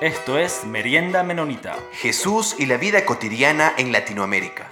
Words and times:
Esto 0.00 0.38
es 0.38 0.64
Merienda 0.66 1.22
Menonita. 1.22 1.76
Jesús 1.92 2.56
y 2.58 2.64
la 2.64 2.78
vida 2.78 3.04
cotidiana 3.04 3.72
en 3.76 3.92
Latinoamérica. 3.92 4.70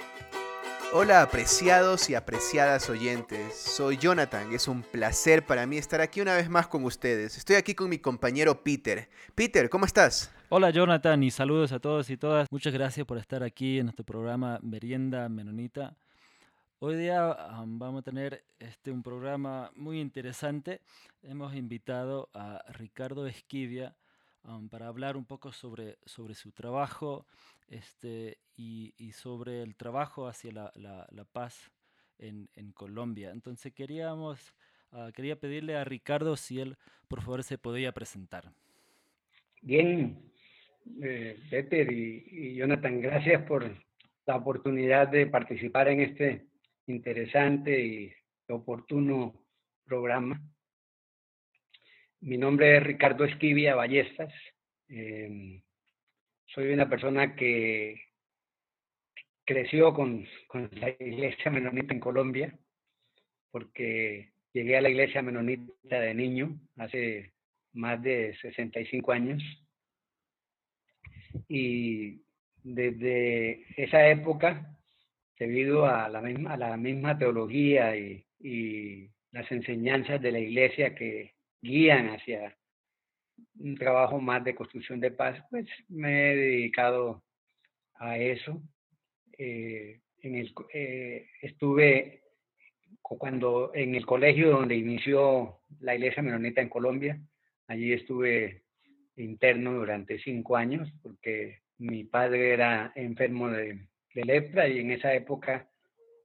Hola 0.95 1.21
apreciados 1.21 2.09
y 2.09 2.15
apreciadas 2.15 2.89
oyentes, 2.89 3.55
soy 3.55 3.99
Jonathan, 3.99 4.51
es 4.55 4.69
un 4.69 4.81
placer 4.81 5.45
para 5.45 5.67
mí 5.67 5.77
estar 5.77 6.01
aquí 6.01 6.23
una 6.23 6.35
vez 6.35 6.49
más 6.49 6.67
con 6.67 6.83
ustedes. 6.85 7.37
Estoy 7.37 7.57
aquí 7.57 7.75
con 7.75 7.91
mi 7.91 7.99
compañero 7.99 8.65
Peter. 8.65 9.11
Peter, 9.35 9.69
¿cómo 9.69 9.85
estás? 9.85 10.35
Hola 10.49 10.71
Jonathan 10.71 11.23
y 11.23 11.31
saludos 11.31 11.73
a 11.73 11.79
todos 11.79 12.09
y 12.09 12.17
todas. 12.17 12.49
Muchas 12.51 12.73
gracias 12.73 13.07
por 13.07 13.19
estar 13.19 13.43
aquí 13.43 13.81
en 13.81 13.91
este 13.91 14.05
programa 14.05 14.59
Merienda 14.63 15.29
Menonita. 15.29 15.95
Hoy 16.79 16.97
día 16.97 17.37
um, 17.61 17.79
vamos 17.79 18.01
a 18.01 18.03
tener 18.03 18.45
este, 18.59 18.91
un 18.91 19.03
programa 19.03 19.73
muy 19.75 20.01
interesante. 20.01 20.81
Hemos 21.23 21.55
invitado 21.55 22.31
a 22.33 22.63
Ricardo 22.73 23.27
Esquivia 23.27 23.95
para 24.71 24.89
hablar 24.89 25.17
un 25.17 25.25
poco 25.25 25.53
sobre, 25.53 25.99
sobre 26.05 26.35
su 26.35 26.53
trabajo 26.53 27.27
este, 27.69 28.39
y, 28.57 28.95
y 28.97 29.13
sobre 29.13 29.63
el 29.63 29.77
trabajo 29.77 30.27
hacia 30.27 30.53
la, 30.53 30.73
la, 30.75 31.25
paz 31.25 31.71
en, 32.19 32.49
en, 32.55 32.73
Colombia. 32.73 33.31
Entonces 33.31 33.73
queríamos, 33.75 34.55
uh, 34.93 35.13
quería 35.13 35.37
pedirle 35.37 35.77
a 35.77 35.85
Ricardo 35.85 36.37
si 36.37 36.61
él, 36.61 36.77
por 37.09 37.21
favor, 37.21 37.43
se 37.43 37.59
podía 37.59 37.93
presentar. 37.93 38.51
Bien, 39.61 40.19
eh, 41.03 41.39
Peter 41.51 41.93
y, 41.93 42.25
y, 42.31 42.55
Jonathan, 42.55 43.01
gracias 43.01 43.43
por 43.43 43.71
la 44.27 44.37
oportunidad 44.37 45.09
de 45.09 45.27
participar 45.27 45.89
en 45.89 46.01
este 46.01 46.47
interesante 46.87 47.85
y 47.85 48.13
oportuno 48.49 49.35
programa. 49.85 50.41
Mi 52.21 52.37
nombre 52.37 52.77
es 52.77 52.83
Ricardo 52.83 53.25
Esquivia 53.25 53.77
Ballestas. 53.77 54.33
Eh, 54.89 55.63
soy 56.47 56.73
una 56.73 56.89
persona 56.89 57.37
que 57.37 58.03
creció 59.45 59.95
con, 59.95 60.27
con, 60.49 60.69
la 60.73 60.91
iglesia 60.91 61.51
menonita 61.53 61.95
en 61.95 62.01
Colombia, 62.01 62.59
porque 63.53 64.33
llegué 64.53 64.77
a 64.77 64.81
la 64.81 64.91
iglesia 64.91 65.23
menonita 65.23 66.01
de 66.01 66.13
niño 66.13 66.59
hace 66.77 67.35
más 67.73 68.03
de 68.03 68.37
65 68.43 69.13
años. 69.13 69.41
Y 71.47 72.21
desde 72.65 73.65
esa 73.81 74.09
época, 74.09 74.77
debido 75.39 75.87
a 75.87 76.09
la 76.09 76.21
misma, 76.21 76.55
a 76.55 76.57
la 76.57 76.77
misma 76.77 77.17
teología 77.17 77.97
y, 77.97 78.27
y 78.41 79.09
las 79.31 79.51
enseñanzas 79.53 80.21
de 80.21 80.33
la 80.33 80.41
iglesia 80.41 80.97
que 80.97 81.38
guían 81.61 82.09
hacia 82.11 82.57
un 83.59 83.77
trabajo 83.77 84.21
más 84.21 84.45
de 84.45 84.55
construcción 84.55 85.01
de 85.01 85.11
paz, 85.11 85.43
pues 85.51 85.67
me 85.89 86.33
he 86.33 86.37
dedicado 86.37 87.23
a 87.95 88.19
eso. 88.19 88.63
Eh, 89.37 90.01
en 90.23 90.35
el, 90.35 90.53
eh, 90.73 91.27
estuve 91.43 92.23
cuando 93.03 93.71
en 93.75 93.95
el 93.95 94.05
colegio 94.05 94.51
donde 94.51 94.77
inició 94.77 95.61
la 95.81 95.95
iglesia 95.95 96.23
menonita 96.23 96.61
en 96.61 96.69
Colombia, 96.69 97.21
allí 97.69 97.93
estuve 97.93 98.65
interno 99.17 99.75
durante 99.75 100.19
cinco 100.19 100.57
años 100.57 100.93
porque 101.03 101.61
mi 101.79 102.05
padre 102.05 102.53
era 102.53 102.93
enfermo 102.95 103.49
de, 103.49 103.87
de 104.15 104.25
lepra 104.25 104.69
y 104.69 104.81
en 104.81 104.91
esa 104.91 105.15
época 105.15 105.69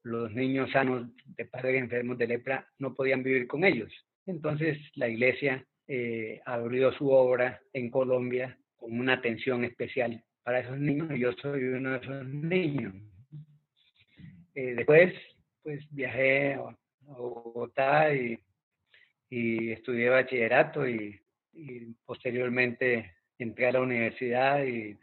los 0.03 0.31
niños 0.33 0.71
sanos 0.71 1.07
de 1.25 1.45
padres 1.45 1.81
enfermos 1.81 2.17
de 2.17 2.27
lepra 2.27 2.67
no 2.79 2.93
podían 2.93 3.23
vivir 3.23 3.47
con 3.47 3.63
ellos. 3.63 3.91
Entonces 4.25 4.77
la 4.95 5.09
iglesia 5.09 5.65
eh, 5.87 6.41
abrió 6.45 6.91
su 6.93 7.09
obra 7.09 7.61
en 7.73 7.89
Colombia 7.89 8.57
con 8.75 8.97
una 8.97 9.13
atención 9.13 9.65
especial 9.65 10.23
para 10.43 10.59
esos 10.59 10.77
niños 10.77 11.09
y 11.11 11.19
yo 11.19 11.33
soy 11.33 11.63
uno 11.63 11.91
de 11.91 11.97
esos 11.97 12.25
niños. 12.25 12.93
Eh, 14.55 14.75
después, 14.75 15.13
pues 15.61 15.85
viajé 15.91 16.53
a, 16.53 16.77
Bogotá 17.05 18.13
y, 18.15 18.39
estudié 19.29 20.09
bachillerato 20.09 20.87
y, 20.87 21.19
y, 21.53 21.93
posteriormente 22.05 23.15
entré 23.37 23.67
a 23.67 23.71
la 23.73 23.81
universidad 23.81 24.63
y 24.63 24.97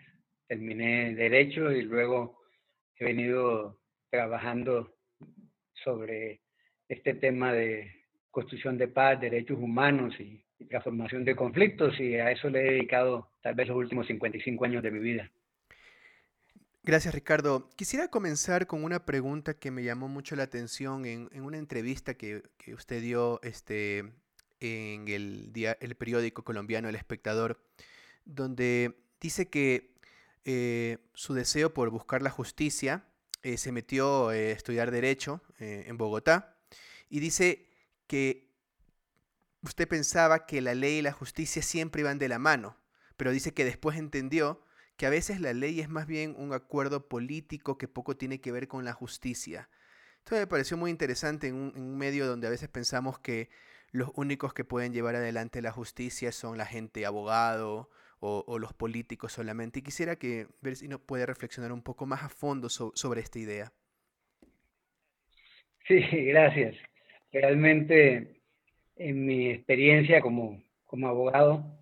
terminé 0.47 1.15
derecho 1.15 1.73
y 1.73 1.83
luego 1.83 2.41
he 2.97 3.05
venido 3.05 3.81
trabajando 4.09 4.95
sobre 5.75 6.41
este 6.89 7.15
tema 7.15 7.53
de 7.53 8.00
construcción 8.31 8.79
de 8.79 8.89
paz, 8.89 9.21
derechos 9.21 9.59
humanos 9.59 10.15
y, 10.21 10.43
transformación 10.69 11.25
de 11.25 11.35
conflictos 11.35 11.99
y 11.99 12.17
a 12.17 12.31
eso 12.31 12.51
le 12.51 12.61
he 12.61 12.73
dedicado 12.73 13.31
tal 13.41 13.55
vez 13.55 13.67
los 13.69 13.79
últimos 13.79 14.07
55 14.07 14.63
años 14.67 14.83
de 14.83 14.91
mi 14.91 14.99
vida. 14.99 15.31
Gracias 16.83 17.15
Ricardo. 17.15 17.71
Quisiera 17.77 18.09
comenzar 18.09 18.67
con 18.67 18.85
una 18.85 19.07
pregunta 19.07 19.55
que 19.55 19.71
me 19.71 19.83
llamó 19.83 20.09
mucho 20.09 20.37
la 20.37 20.43
atención 20.43 21.07
en, 21.07 21.29
una 21.43 21.57
entrevista 21.57 22.13
que, 22.13 22.43
que, 22.59 22.75
usted 22.75 23.01
dio 23.01 23.41
este, 23.43 24.13
en 24.61 25.09
el, 25.09 25.53
día, 25.53 25.77
el 25.81 25.95
periódico 25.95 26.45
colombiano 26.45 26.91
El 26.91 26.95
Espectador, 26.95 27.65
donde 28.27 28.97
dice 29.21 29.49
que 29.49 29.95
eh, 30.45 30.99
su 31.15 31.35
deseo 31.35 31.75
por 31.75 31.91
buscar 31.91 32.23
la 32.23 32.31
justicia 32.31 33.05
eh, 33.43 33.57
se 33.57 33.73
metió 33.73 34.29
a 34.29 34.37
eh, 34.37 34.53
estudiar 34.53 34.91
derecho 34.91 35.43
en 35.59 35.99
Bogotá 35.99 36.57
y 37.11 37.21
dice 37.21 37.70
que 38.11 38.51
usted 39.63 39.87
pensaba 39.87 40.45
que 40.45 40.61
la 40.61 40.75
ley 40.75 40.99
y 40.99 41.03
la 41.03 41.13
justicia 41.13 41.63
siempre 41.63 42.01
iban 42.01 42.19
de 42.19 42.27
la 42.27 42.41
mano, 42.41 42.77
pero 43.17 43.31
dice 43.31 43.55
que 43.55 43.65
después 43.65 43.97
entendió 43.97 44.65
que 44.97 45.07
a 45.07 45.11
veces 45.11 45.41
la 45.41 45.53
ley 45.53 45.79
es 45.79 45.89
más 45.89 46.09
bien 46.09 46.35
un 46.37 46.53
acuerdo 46.53 47.09
político 47.09 47.79
que 47.79 47.87
poco 47.87 48.17
tiene 48.17 48.41
que 48.41 48.51
ver 48.51 48.67
con 48.67 48.85
la 48.85 48.95
justicia. 48.95 49.71
Esto 50.19 50.35
me 50.35 50.49
pareció 50.49 50.77
muy 50.77 50.91
interesante 50.91 51.47
en 51.47 51.55
un, 51.55 51.97
medio 51.97 52.27
donde 52.27 52.49
a 52.49 52.51
veces 52.51 52.69
pensamos 52.69 53.21
que 53.21 53.49
los 53.93 54.11
únicos 54.17 54.55
que 54.55 54.65
pueden 54.65 54.93
llevar 54.93 55.15
adelante 55.15 55.63
la 55.63 55.71
justicia 55.71 56.33
son 56.33 56.59
la 56.59 56.67
gente 56.67 57.07
abogado 57.07 57.91
o, 58.19 58.59
los 58.59 58.73
políticos 58.73 59.35
solamente. 59.35 59.79
Y 59.79 59.83
quisiera 59.83 60.17
que 60.17 60.49
ver 60.63 60.75
si 60.75 60.89
nos 60.89 61.01
puede 61.01 61.27
reflexionar 61.27 61.71
un 61.71 61.83
poco 61.83 62.07
más 62.07 62.25
a 62.25 62.29
fondo 62.29 62.69
so, 62.69 62.91
sobre 62.97 63.21
esta 63.21 63.39
idea. 63.39 63.73
Sí, 65.87 66.01
gracias. 66.27 66.90
Realmente 67.33 68.41
en 68.97 69.25
mi 69.25 69.51
experiencia 69.51 70.21
como, 70.21 70.63
como 70.85 71.09
abogado, 71.09 71.81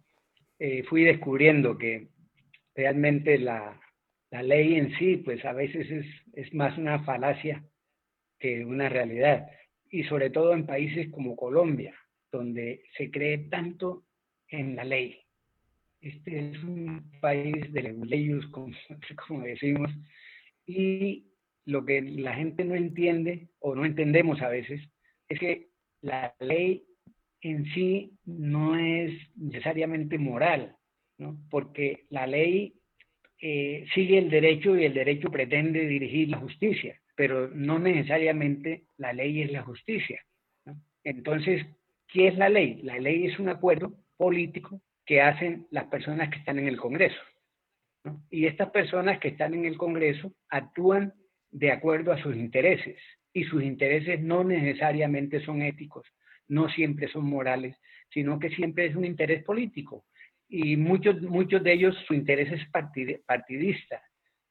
eh, 0.58 0.82
fui 0.84 1.04
descubriendo 1.04 1.76
que 1.78 2.08
realmente 2.74 3.38
la, 3.38 3.80
la, 4.30 4.42
ley 4.42 4.74
en 4.76 4.96
sí, 4.98 5.16
pues 5.18 5.44
a 5.44 5.52
veces 5.52 5.90
es, 5.90 6.06
es 6.34 6.54
más 6.54 6.76
una 6.78 7.02
falacia 7.04 7.64
que 8.38 8.64
una 8.64 8.88
realidad. 8.88 9.48
Y 9.90 10.04
sobre 10.04 10.30
todo 10.30 10.52
en 10.52 10.66
países 10.66 11.10
como 11.10 11.36
Colombia, 11.36 11.94
donde 12.30 12.82
se 12.96 13.10
cree 13.10 13.38
tanto 13.38 14.04
en 14.48 14.76
la 14.76 14.84
ley. 14.84 15.18
Este 16.00 16.50
es 16.50 16.62
un 16.62 17.10
país 17.20 17.72
de 17.72 17.94
leyes, 18.04 18.46
como, 18.52 18.72
como 19.26 19.42
decimos, 19.42 19.90
y 20.66 21.26
lo 21.64 21.84
que 21.84 22.00
la 22.00 22.34
gente 22.34 22.64
no 22.64 22.74
entiende 22.74 23.48
o 23.58 23.74
no 23.74 23.84
entendemos 23.84 24.40
a 24.40 24.48
veces 24.48 24.80
es 25.28 25.38
que 25.38 25.68
la 26.00 26.34
ley 26.40 26.84
en 27.40 27.64
sí 27.72 28.12
no 28.24 28.76
es 28.76 29.12
necesariamente 29.36 30.18
moral, 30.18 30.76
porque 31.50 32.06
la 32.10 32.26
ley 32.26 32.74
eh, 33.40 33.86
sigue 33.94 34.18
el 34.18 34.30
derecho 34.30 34.76
y 34.76 34.84
el 34.84 34.94
derecho 34.94 35.30
pretende 35.30 35.86
dirigir 35.86 36.28
la 36.28 36.38
justicia, 36.38 37.00
pero 37.14 37.48
no 37.48 37.78
necesariamente 37.78 38.84
la 38.96 39.12
ley 39.12 39.42
es 39.42 39.52
la 39.52 39.62
justicia. 39.62 40.20
Entonces, 41.04 41.64
¿qué 42.08 42.28
es 42.28 42.36
la 42.36 42.48
ley? 42.48 42.80
La 42.82 42.98
ley 42.98 43.26
es 43.26 43.38
un 43.38 43.48
acuerdo 43.48 43.94
político 44.16 44.80
que 45.04 45.20
hacen 45.22 45.66
las 45.70 45.84
personas 45.86 46.28
que 46.30 46.38
están 46.38 46.58
en 46.58 46.68
el 46.68 46.76
Congreso. 46.76 47.20
Y 48.30 48.46
estas 48.46 48.70
personas 48.70 49.18
que 49.18 49.28
están 49.28 49.54
en 49.54 49.64
el 49.64 49.76
Congreso 49.76 50.32
actúan 50.48 51.14
de 51.50 51.72
acuerdo 51.72 52.12
a 52.12 52.22
sus 52.22 52.36
intereses 52.36 52.98
y 53.32 53.44
sus 53.44 53.62
intereses 53.62 54.20
no 54.20 54.44
necesariamente 54.44 55.44
son 55.44 55.62
éticos, 55.62 56.06
no 56.48 56.68
siempre 56.68 57.08
son 57.08 57.26
morales, 57.26 57.76
sino 58.10 58.38
que 58.38 58.50
siempre 58.50 58.86
es 58.86 58.96
un 58.96 59.04
interés 59.04 59.44
político. 59.44 60.04
Y 60.48 60.76
muchos, 60.76 61.20
muchos 61.20 61.62
de 61.62 61.72
ellos 61.74 61.94
su 62.06 62.14
interés 62.14 62.50
es 62.52 62.62
partidista 63.26 64.02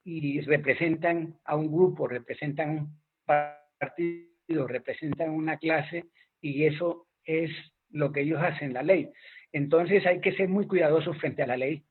y 0.03 0.41
representan 0.41 1.35
a 1.43 1.55
un 1.55 1.71
grupo, 1.71 2.07
representan 2.07 2.69
un 2.69 3.01
partido, 3.25 4.67
representan 4.67 5.31
una 5.31 5.57
clase 5.57 6.05
y 6.39 6.65
eso 6.65 7.07
es 7.25 7.51
lo 7.89 8.11
que 8.11 8.21
ellos 8.21 8.41
hacen, 8.41 8.73
la 8.73 8.83
ley. 8.83 9.09
Entonces 9.51 10.05
hay 10.05 10.21
que 10.21 10.33
ser 10.33 10.49
muy 10.49 10.67
cuidadosos 10.67 11.17
frente 11.17 11.41
a 11.43 11.47
la 11.47 11.57
ley 11.57 11.83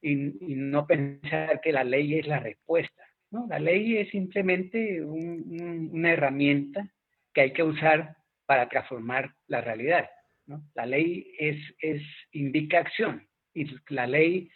y, 0.00 0.52
y 0.52 0.54
no 0.54 0.86
pensar 0.86 1.60
que 1.60 1.72
la 1.72 1.84
ley 1.84 2.18
es 2.18 2.26
la 2.26 2.40
respuesta. 2.40 3.04
La 3.48 3.58
ley 3.58 3.96
es 3.96 4.10
simplemente 4.10 5.02
un, 5.02 5.60
un, 5.60 5.90
una 5.92 6.12
herramienta 6.12 6.86
que 7.32 7.40
hay 7.40 7.52
que 7.52 7.62
usar 7.62 8.16
para 8.46 8.68
transformar 8.68 9.34
la 9.46 9.62
realidad. 9.62 10.08
La 10.74 10.84
ley 10.84 11.32
es, 11.38 11.56
es, 11.80 12.02
indica 12.32 12.78
acción 12.80 13.26
y 13.54 13.66
la 13.88 14.06
ley 14.06 14.50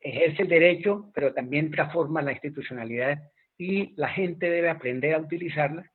ejerce 0.00 0.42
el 0.42 0.48
derecho, 0.48 1.10
pero 1.14 1.32
también 1.32 1.70
transforma 1.70 2.22
la 2.22 2.32
institucionalidad 2.32 3.20
y 3.58 3.94
la 3.96 4.08
gente 4.08 4.50
debe 4.50 4.68
aprender 4.68 5.14
a 5.14 5.18
utilizarla 5.18 5.90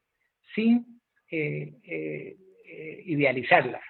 sin 0.55 1.01
eh, 1.29 1.73
eh, 1.83 2.37
eh, 2.65 3.03
idealizarla. 3.05 3.81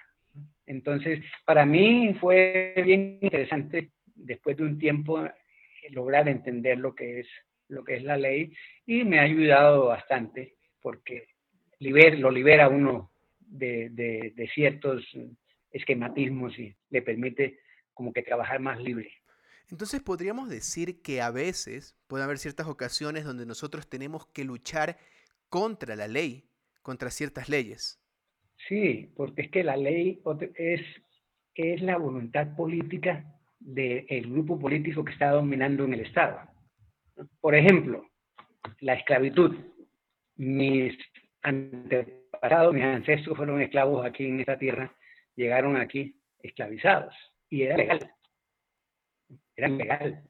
Entonces, 0.66 1.20
para 1.44 1.64
mí 1.64 2.14
fue 2.20 2.74
bien 2.84 3.18
interesante 3.20 3.90
después 4.14 4.56
de 4.56 4.64
un 4.64 4.78
tiempo 4.78 5.26
lograr 5.90 6.28
entender 6.28 6.78
lo 6.78 6.94
que 6.94 7.20
es 7.20 7.26
lo 7.70 7.84
que 7.84 7.96
es 7.96 8.02
la 8.02 8.16
ley 8.16 8.52
y 8.86 9.04
me 9.04 9.18
ha 9.18 9.22
ayudado 9.22 9.86
bastante 9.86 10.56
porque 10.80 11.28
lo 11.78 12.30
libera 12.30 12.68
uno 12.68 13.10
de, 13.40 13.88
de 13.90 14.48
ciertos 14.54 15.04
esquematismos 15.70 16.58
y 16.58 16.74
le 16.90 17.02
permite 17.02 17.60
como 17.94 18.12
que 18.12 18.22
trabajar 18.22 18.60
más 18.60 18.80
libre. 18.80 19.10
Entonces 19.70 20.02
podríamos 20.02 20.48
decir 20.48 21.00
que 21.00 21.20
a 21.20 21.30
veces 21.30 21.96
puede 22.08 22.24
haber 22.24 22.38
ciertas 22.38 22.66
ocasiones 22.66 23.24
donde 23.24 23.46
nosotros 23.46 23.88
tenemos 23.88 24.26
que 24.26 24.44
luchar 24.44 24.98
contra 25.48 25.94
la 25.96 26.08
ley, 26.08 26.44
contra 26.82 27.10
ciertas 27.10 27.48
leyes. 27.48 28.00
Sí, 28.68 29.10
porque 29.16 29.42
es 29.42 29.50
que 29.50 29.62
la 29.64 29.76
ley 29.76 30.20
es, 30.56 30.80
es 31.54 31.82
la 31.82 31.98
voluntad 31.98 32.54
política 32.56 33.24
del 33.60 34.30
grupo 34.30 34.58
político 34.58 35.04
que 35.04 35.12
está 35.12 35.30
dominando 35.30 35.84
en 35.84 35.94
el 35.94 36.00
Estado. 36.00 36.40
Por 37.40 37.54
ejemplo, 37.54 38.08
la 38.80 38.94
esclavitud. 38.94 39.56
Mis 40.36 40.96
antepasados, 41.42 42.72
mis 42.72 42.84
ancestros 42.84 43.36
fueron 43.36 43.60
esclavos 43.60 44.06
aquí 44.06 44.26
en 44.26 44.40
esta 44.40 44.58
tierra, 44.58 44.94
llegaron 45.36 45.76
aquí 45.76 46.16
esclavizados 46.42 47.14
y 47.50 47.62
era 47.62 47.76
legal 47.76 48.10
era 49.60 49.68
legal. 49.68 50.22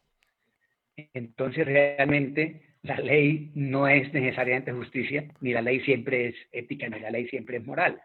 Entonces 1.14 1.66
realmente 1.66 2.62
la 2.82 2.98
ley 2.98 3.50
no 3.54 3.88
es 3.88 4.12
necesariamente 4.12 4.72
justicia, 4.72 5.28
ni 5.40 5.52
la 5.52 5.62
ley 5.62 5.80
siempre 5.80 6.28
es 6.28 6.34
ética, 6.52 6.88
ni 6.88 7.00
la 7.00 7.10
ley 7.10 7.28
siempre 7.28 7.58
es 7.58 7.64
moral. 7.64 8.00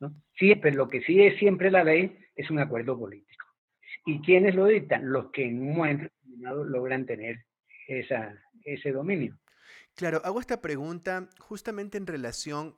¿no? 0.00 0.14
pero 0.38 0.76
lo 0.76 0.88
que 0.88 1.00
sí 1.02 1.20
es 1.22 1.36
siempre 1.38 1.70
la 1.70 1.82
ley 1.82 2.16
es 2.36 2.50
un 2.50 2.60
acuerdo 2.60 2.98
político. 2.98 3.46
¿Y 4.06 4.20
quiénes 4.20 4.54
lo 4.54 4.66
dictan? 4.66 5.10
Los 5.10 5.30
que 5.32 5.44
en 5.44 5.60
un 5.60 5.76
momento 5.76 6.04
determinado 6.04 6.64
logran 6.64 7.04
tener 7.04 7.44
esa, 7.88 8.40
ese 8.64 8.92
dominio. 8.92 9.36
Claro, 9.96 10.22
hago 10.24 10.38
esta 10.38 10.60
pregunta 10.60 11.28
justamente 11.40 11.98
en 11.98 12.06
relación 12.06 12.76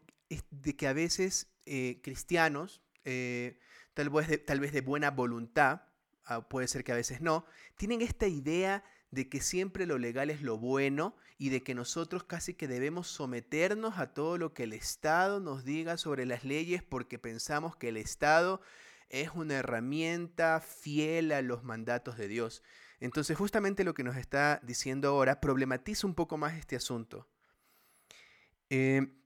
de 0.51 0.77
que 0.77 0.87
a 0.87 0.95
veces 0.95 1.53
eh, 1.67 2.01
cristianos, 2.03 2.81
eh, 3.05 3.59
tal, 3.93 4.09
vez 4.09 4.29
de, 4.29 4.39
tal 4.39 4.61
vez 4.61 4.73
de 4.73 4.81
buena 4.81 5.11
voluntad, 5.11 5.83
Ah, 6.31 6.49
puede 6.49 6.69
ser 6.69 6.85
que 6.85 6.93
a 6.93 6.95
veces 6.95 7.21
no, 7.21 7.45
tienen 7.75 8.03
esta 8.03 8.29
idea 8.29 8.85
de 9.11 9.29
que 9.29 9.41
siempre 9.41 9.85
lo 9.85 9.99
legal 9.99 10.31
es 10.31 10.43
lo 10.43 10.59
bueno 10.59 11.17
y 11.39 11.49
de 11.49 11.65
que 11.65 11.75
nosotros 11.75 12.23
casi 12.23 12.55
que 12.55 12.69
debemos 12.69 13.09
someternos 13.09 13.99
a 13.99 14.15
todo 14.15 14.39
lo 14.39 14.55
que 14.55 14.63
el 14.63 14.73
Estado 14.73 15.41
nos 15.41 15.65
diga 15.65 15.97
sobre 15.97 16.27
las 16.27 16.45
leyes 16.45 16.85
porque 16.85 17.19
pensamos 17.19 17.75
que 17.75 17.89
el 17.89 17.97
Estado 17.97 18.61
es 19.09 19.31
una 19.35 19.55
herramienta 19.55 20.61
fiel 20.61 21.33
a 21.33 21.43
los 21.43 21.65
mandatos 21.65 22.17
de 22.17 22.29
Dios. 22.29 22.63
Entonces 23.01 23.37
justamente 23.37 23.85
lo 23.85 23.95
que 23.95 24.05
nos 24.05 24.17
está 24.17 24.61
diciendo 24.63 25.09
ahora 25.09 25.41
problematiza 25.41 26.07
un 26.07 26.15
poco 26.15 26.37
más 26.37 26.55
este 26.55 26.77
asunto. 26.77 27.27
Eh, 28.69 29.17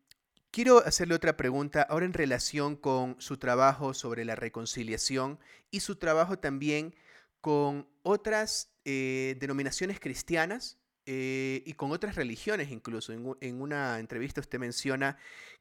Quiero 0.55 0.87
hacerle 0.87 1.17
otra 1.17 1.37
pregunta 1.37 1.83
ahora 1.83 2.07
en 2.07 2.13
relación 2.13 2.77
con 2.77 3.17
su 3.19 3.39
trabajo 3.39 3.93
sobre 3.93 4.25
la 4.25 4.37
reconciliación 4.37 5.41
y 5.73 5.81
su 5.81 5.97
trabajo 5.97 6.39
también 6.39 6.95
con 7.41 7.89
otras 8.05 8.73
eh, 8.85 9.37
denominaciones 9.41 9.99
cristianas 9.99 10.79
eh, 11.07 11.65
y 11.67 11.73
con 11.73 11.91
otras 11.91 12.15
religiones 12.15 12.71
incluso. 12.71 13.13
En, 13.13 13.61
una 13.61 13.99
entrevista 13.99 14.41
usted 14.41 14.61
menciona 14.61 15.17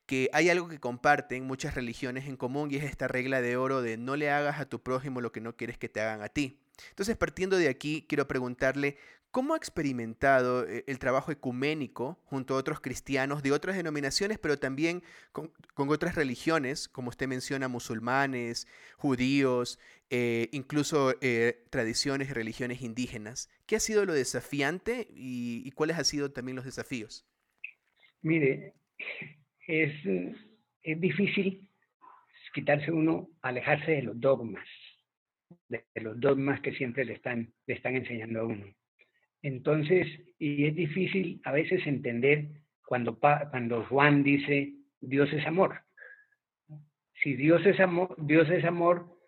que 0.06 0.30
hay 0.32 0.52
algo 0.52 0.68
que 0.68 0.80
comparten 0.80 1.44
muchas 1.44 1.74
religiones 1.74 2.28
en 2.28 2.38
común 2.38 2.70
y 2.70 2.76
es 2.76 2.84
esta 2.84 3.08
regla 3.08 3.42
de 3.42 3.58
oro 3.58 3.82
de 3.82 3.98
no 3.98 4.16
le 4.16 4.30
hagas 4.30 4.60
a 4.60 4.70
tu 4.70 4.84
prójimo 4.84 5.22
lo 5.22 5.32
que 5.32 5.42
no 5.42 5.58
quieres 5.58 5.80
que 5.80 5.90
te 5.90 6.02
hagan 6.02 6.22
a 6.22 6.30
ti. 6.30 6.63
Entonces, 6.90 7.18
partiendo 7.18 7.58
de 7.58 7.70
aquí, 7.70 8.06
quiero 8.08 8.28
preguntarle 8.28 8.98
¿Cómo 9.34 9.56
ha 9.56 9.58
experimentado 9.58 10.70
eh, 10.70 10.84
el 10.86 11.00
trabajo 11.00 11.32
ecuménico 11.32 12.20
junto 12.26 12.54
a 12.54 12.58
otros 12.58 12.80
cristianos 12.80 13.42
de 13.42 13.52
otras 13.52 13.76
denominaciones, 13.76 14.38
pero 14.38 14.60
también 14.60 15.02
con, 15.32 15.50
otras 15.76 16.14
religiones, 16.14 16.88
como 16.88 17.10
usted 17.10 17.28
menciona, 17.28 17.68
musulmanes, 17.68 18.68
judíos, 18.96 19.80
eh, 20.12 20.50
incluso 20.52 21.16
eh, 21.22 21.64
tradiciones 21.72 22.30
y 22.30 22.34
religiones 22.34 22.84
indígenas? 22.84 23.50
¿Qué 23.66 23.76
ha 23.76 23.80
sido 23.80 24.06
lo 24.06 24.14
desafiante 24.14 25.08
y, 25.10 25.72
cuáles 25.72 25.98
han 25.98 26.06
sido 26.06 26.32
también 26.32 26.56
los 26.56 26.66
desafíos? 26.66 27.26
Mire, 28.22 28.76
es, 29.66 29.94
es 30.84 31.02
difícil 31.02 31.68
quitarse 32.54 32.92
uno, 32.92 33.32
alejarse 33.42 33.94
de 33.94 34.04
los 34.04 34.22
dogmas, 34.22 34.68
de, 35.74 36.02
los 36.02 36.20
dogmas 36.20 36.62
que 36.62 36.74
siempre 36.74 37.06
le 37.06 37.14
están, 37.14 37.54
le 37.68 37.74
están 37.74 37.96
enseñando 37.96 38.42
a 38.42 38.46
uno 38.46 38.66
entonces, 39.44 40.08
y 40.40 40.66
es 40.66 40.74
difícil 40.74 41.42
a 41.44 41.52
veces 41.52 41.86
entender 41.86 42.48
cuando, 42.86 43.20
cuando 43.20 43.84
Juan 43.86 44.24
dice, 44.24 44.74
Dios 45.02 45.32
es 45.34 45.46
amor. 45.46 45.82
Si 47.22 47.36
Dios 47.36 47.66
es 47.66 47.80
amor, 47.82 48.16
Dios 48.18 48.50
es 48.50 48.64
amor, 48.64 49.20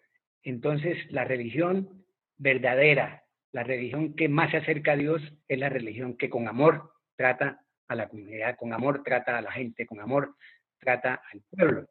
entonces 0.42 0.98
la 1.12 1.26
religión 1.26 2.06
verdadera, 2.38 3.24
la 3.52 3.64
religión 3.64 4.16
que 4.16 4.30
más 4.30 4.52
se 4.52 4.58
acerca 4.58 4.94
a 4.94 4.98
Dios 4.98 5.22
es 5.50 5.60
la 5.60 5.70
religión 5.70 6.18
que 6.18 6.30
con 6.30 6.48
amor 6.48 6.94
trata 7.18 7.62
a 7.88 7.96
la 7.96 8.08
comunidad, 8.08 8.56
con 8.58 8.72
amor 8.72 9.04
trata 9.04 9.38
a 9.38 9.42
la 9.42 9.52
gente, 9.52 9.86
con 9.86 10.00
amor 10.00 10.36
trata 10.80 11.22
al 11.32 11.42
pueblo. 11.50 11.90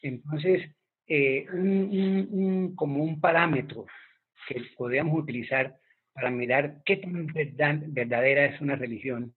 Entonces, 0.00 0.74
eh, 1.08 1.46
como 2.74 3.02
un 3.02 3.20
parámetro 3.20 3.86
que 4.48 4.62
podríamos 4.76 5.18
utilizar 5.18 5.76
para 6.12 6.30
mirar 6.30 6.82
qué 6.84 6.96
tan 6.96 7.26
verdadera 7.92 8.46
es 8.46 8.60
una 8.60 8.76
religión, 8.76 9.34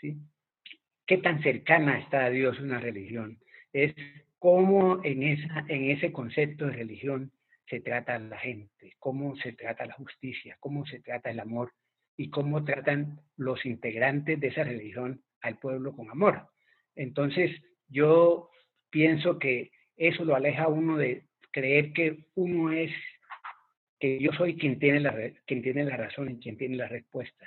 ¿sí? 0.00 0.16
qué 1.06 1.18
tan 1.18 1.42
cercana 1.42 1.98
está 1.98 2.24
a 2.24 2.30
Dios 2.30 2.58
una 2.60 2.78
religión. 2.78 3.38
Es 3.72 3.94
cómo 4.38 5.02
en, 5.04 5.22
esa, 5.22 5.64
en 5.68 5.90
ese 5.90 6.12
concepto 6.12 6.66
de 6.66 6.72
religión 6.72 7.32
se 7.68 7.80
trata 7.80 8.14
a 8.14 8.18
la 8.18 8.38
gente, 8.38 8.94
cómo 8.98 9.36
se 9.36 9.52
trata 9.52 9.86
la 9.86 9.94
justicia, 9.94 10.56
cómo 10.60 10.86
se 10.86 11.00
trata 11.00 11.30
el 11.30 11.40
amor 11.40 11.72
y 12.16 12.30
cómo 12.30 12.64
tratan 12.64 13.20
los 13.36 13.64
integrantes 13.66 14.38
de 14.38 14.48
esa 14.48 14.64
religión 14.64 15.22
al 15.40 15.58
pueblo 15.58 15.94
con 15.96 16.10
amor. 16.10 16.48
Entonces, 16.94 17.50
yo 17.88 18.50
pienso 18.90 19.38
que 19.38 19.70
eso 19.96 20.24
lo 20.24 20.34
aleja 20.34 20.64
a 20.64 20.68
uno 20.68 20.96
de 20.96 21.24
creer 21.50 21.92
que 21.92 22.26
uno 22.34 22.72
es 22.72 22.90
que 24.00 24.18
yo 24.20 24.32
soy 24.32 24.56
quien 24.56 24.78
tiene 24.78 25.00
la, 25.00 25.14
quien 25.46 25.62
tiene 25.62 25.84
la 25.84 25.96
razón 25.96 26.30
y 26.30 26.38
quien 26.38 26.58
tiene 26.58 26.76
la 26.76 26.88
respuesta, 26.88 27.46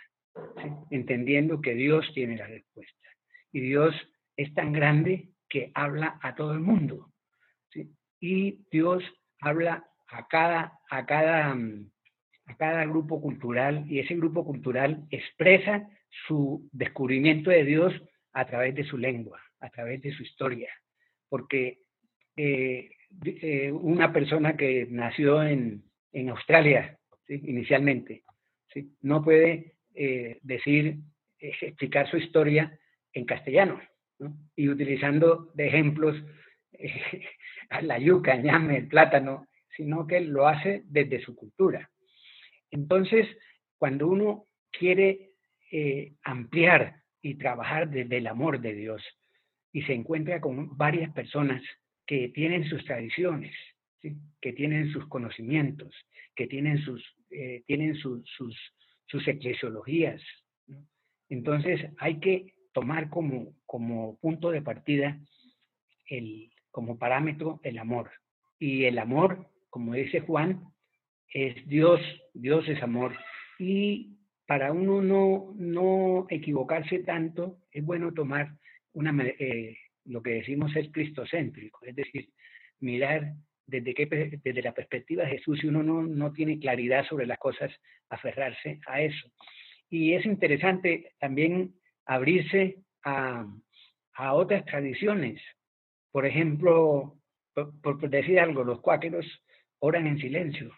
entendiendo 0.89 1.61
que 1.61 1.75
Dios 1.75 2.09
tiene 2.13 2.37
la 2.37 2.47
respuesta. 2.47 3.07
Y 3.51 3.59
Dios 3.59 3.93
es 4.35 4.53
tan 4.53 4.71
grande 4.71 5.29
que 5.49 5.71
habla 5.73 6.19
a 6.21 6.35
todo 6.35 6.53
el 6.53 6.59
mundo. 6.59 7.11
Y 8.19 8.65
Dios 8.71 9.03
habla 9.39 9.87
a 10.07 10.27
cada, 10.27 10.79
a, 10.89 11.05
cada, 11.05 11.51
a 11.51 12.57
cada 12.57 12.85
grupo 12.85 13.21
cultural 13.21 13.85
y 13.87 13.99
ese 13.99 14.15
grupo 14.15 14.45
cultural 14.45 15.05
expresa 15.11 15.87
su 16.27 16.67
descubrimiento 16.71 17.49
de 17.49 17.63
Dios 17.63 17.93
a 18.33 18.45
través 18.45 18.73
de 18.75 18.85
su 18.85 18.97
lengua, 18.97 19.41
a 19.59 19.69
través 19.69 20.01
de 20.01 20.11
su 20.13 20.23
historia. 20.23 20.71
Porque 21.29 21.79
eh, 22.37 22.89
eh, 23.25 23.71
una 23.71 24.13
persona 24.13 24.55
que 24.55 24.87
nació 24.89 25.43
en, 25.43 25.83
en 26.13 26.29
Australia, 26.29 26.97
inicialmente. 27.27 28.23
¿sí? 28.73 28.95
No 29.01 29.23
puede 29.23 29.77
eh, 29.99 30.39
decir, 30.43 30.97
eh, 31.39 31.53
explicar 31.61 32.09
su 32.09 32.17
historia 32.17 32.79
en 33.13 33.25
castellano, 33.25 33.81
y 34.55 34.69
utilizando 34.69 35.51
de 35.55 35.67
ejemplos 35.67 36.15
eh, 36.73 37.23
la 37.81 37.97
yuca, 37.97 38.35
ñame, 38.35 38.77
el 38.77 38.87
plátano, 38.87 39.47
sino 39.75 40.05
que 40.05 40.19
lo 40.19 40.47
hace 40.47 40.83
desde 40.85 41.19
su 41.21 41.35
cultura. 41.35 41.89
Entonces, 42.69 43.27
cuando 43.79 44.07
uno 44.07 44.45
quiere 44.71 45.31
ampliar 46.23 47.01
y 47.21 47.35
trabajar 47.35 47.89
desde 47.89 48.17
el 48.17 48.27
amor 48.27 48.61
de 48.61 48.73
Dios 48.73 49.03
y 49.73 49.81
se 49.81 49.93
encuentra 49.93 50.39
con 50.39 50.77
varias 50.77 51.11
personas 51.11 51.61
que 52.07 52.29
tienen 52.29 52.63
sus 52.69 52.83
tradiciones, 52.85 53.53
que 54.41 54.53
tienen 54.53 54.91
sus 54.91 55.05
conocimientos, 55.07 55.93
que 56.35 56.47
tienen 56.47 56.79
sus, 56.79 57.03
eh, 57.29 57.63
tienen 57.67 57.95
sus, 57.95 58.23
sus, 59.07 59.27
eclesiologías. 59.27 60.21
Entonces 61.29 61.91
hay 61.97 62.19
que 62.19 62.53
tomar 62.73 63.09
como, 63.09 63.53
como 63.65 64.17
punto 64.19 64.49
de 64.51 64.61
partida, 64.61 65.19
el, 66.09 66.49
como 66.71 66.97
parámetro, 66.97 67.59
el 67.63 67.77
amor. 67.77 68.11
Y 68.57 68.85
el 68.85 68.97
amor, 68.99 69.49
como 69.69 69.93
dice 69.93 70.21
Juan, 70.21 70.63
es 71.33 71.67
Dios, 71.67 71.99
Dios 72.33 72.67
es 72.69 72.81
amor. 72.81 73.17
Y 73.59 74.17
para 74.45 74.71
uno 74.71 75.01
no, 75.01 75.53
no 75.57 76.27
equivocarse 76.29 76.99
tanto, 76.99 77.57
es 77.71 77.83
bueno 77.83 78.13
tomar 78.13 78.55
una, 78.93 79.11
eh, 79.23 79.77
lo 80.07 80.21
que 80.21 80.31
decimos 80.31 80.75
es 80.75 80.91
cristocéntrico, 80.91 81.85
es 81.85 81.95
decir, 81.95 82.29
mirar 82.79 83.33
desde, 83.65 83.93
qué, 83.93 84.39
desde 84.43 84.61
la 84.61 84.73
perspectiva 84.73 85.23
de 85.23 85.37
Jesús, 85.37 85.59
si 85.59 85.67
uno 85.67 85.83
no, 85.83 86.03
no 86.03 86.31
tiene 86.31 86.59
claridad 86.59 87.05
sobre 87.05 87.25
las 87.25 87.37
cosas, 87.37 87.71
aferrarse 88.09 88.79
a 88.87 89.01
eso. 89.01 89.29
Y 89.89 90.13
es 90.13 90.25
interesante 90.25 91.13
también 91.19 91.73
abrirse 92.05 92.77
a, 93.03 93.45
a 94.13 94.33
otras 94.33 94.65
tradiciones. 94.65 95.41
Por 96.11 96.25
ejemplo, 96.25 97.17
por, 97.81 98.09
decir 98.09 98.39
algo, 98.39 98.63
los 98.63 98.81
cuáqueros 98.81 99.25
oran 99.79 100.07
en 100.07 100.19
silencio. 100.19 100.71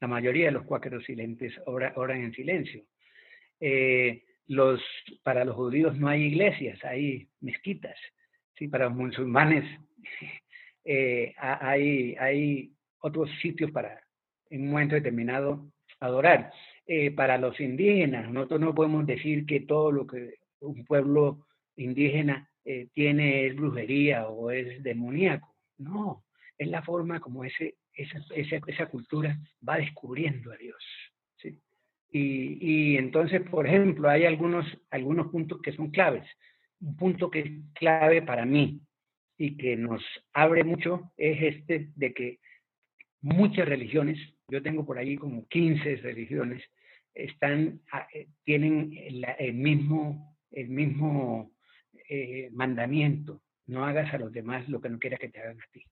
La 0.00 0.08
mayoría 0.08 0.46
de 0.46 0.52
los 0.52 0.64
cuáqueros 0.64 1.04
silentes 1.04 1.54
oran 1.66 2.22
en 2.22 2.32
silencio. 2.32 2.84
Eh, 3.60 4.24
los, 4.46 4.80
para 5.22 5.44
los 5.44 5.54
judíos 5.54 5.96
no 5.98 6.08
hay 6.08 6.22
iglesias, 6.22 6.82
hay 6.84 7.28
mezquitas. 7.40 7.96
¿Sí? 8.60 8.68
Para 8.68 8.90
musulmanes 8.90 9.64
eh, 10.84 11.34
hay, 11.38 12.72
otros 13.02 13.30
sitios 13.40 13.70
para 13.70 13.98
en 14.50 14.62
un 14.62 14.70
momento 14.70 14.94
determinado 14.94 15.72
adorar. 16.00 16.52
Eh, 16.86 17.10
para 17.12 17.38
los 17.38 17.58
indígenas, 17.60 18.30
nosotros 18.30 18.60
no 18.60 18.74
podemos 18.74 19.06
decir 19.06 19.46
que 19.46 19.60
todo 19.60 19.90
lo 19.90 20.06
que 20.06 20.34
un 20.60 20.84
pueblo 20.84 21.46
indígena 21.76 22.50
eh, 22.64 22.88
tiene 22.92 23.46
es 23.46 23.56
brujería 23.56 24.28
o 24.28 24.50
es 24.50 24.82
demoníaco. 24.82 25.54
No, 25.78 26.24
es 26.58 26.68
la 26.68 26.82
forma 26.82 27.20
como 27.20 27.44
ese, 27.44 27.76
esa, 27.94 28.18
esa, 28.66 28.86
cultura 28.86 29.38
va 29.66 29.78
descubriendo 29.78 30.52
a 30.52 30.56
Dios. 30.56 30.84
Y, 32.12 32.58
y, 32.60 32.96
entonces, 32.96 33.40
por 33.48 33.66
ejemplo, 33.68 34.10
hay 34.10 34.24
algunos, 34.24 34.66
algunos 34.90 35.28
puntos 35.28 35.62
que 35.62 35.72
son 35.72 35.90
claves. 35.90 36.28
Un 36.80 36.96
punto 36.96 37.30
que 37.30 37.40
es 37.40 37.50
clave 37.74 38.22
para 38.22 38.44
mí 38.44 38.80
y 39.36 39.56
que 39.56 39.76
nos 39.76 40.02
abre 40.32 40.64
mucho 40.64 41.12
es 41.16 41.54
este 41.54 41.90
de 41.94 42.12
que 42.12 42.40
muchas 43.20 43.68
religiones, 43.68 44.18
yo 44.48 44.62
tengo 44.62 44.84
por 44.84 44.98
ahí 44.98 45.16
como 45.16 45.46
15 45.48 45.96
religiones, 45.96 46.62
están, 47.14 47.80
ah, 47.92 48.06
eh, 48.12 48.28
tienen 48.44 48.92
el, 48.96 49.54
mismo, 49.54 50.36
el 50.50 50.68
mismo 50.68 51.52
eh, 52.08 52.50
mandamiento, 52.52 53.42
no 53.66 53.84
hagas 53.84 54.12
a 54.12 54.18
los 54.18 54.32
demás 54.32 54.68
lo 54.68 54.80
que 54.80 54.88
no 54.88 54.98
quieras 54.98 55.20
que 55.20 55.28
te 55.28 55.40
hagan 55.40 55.60
a 55.60 55.72
ti. 55.72 55.84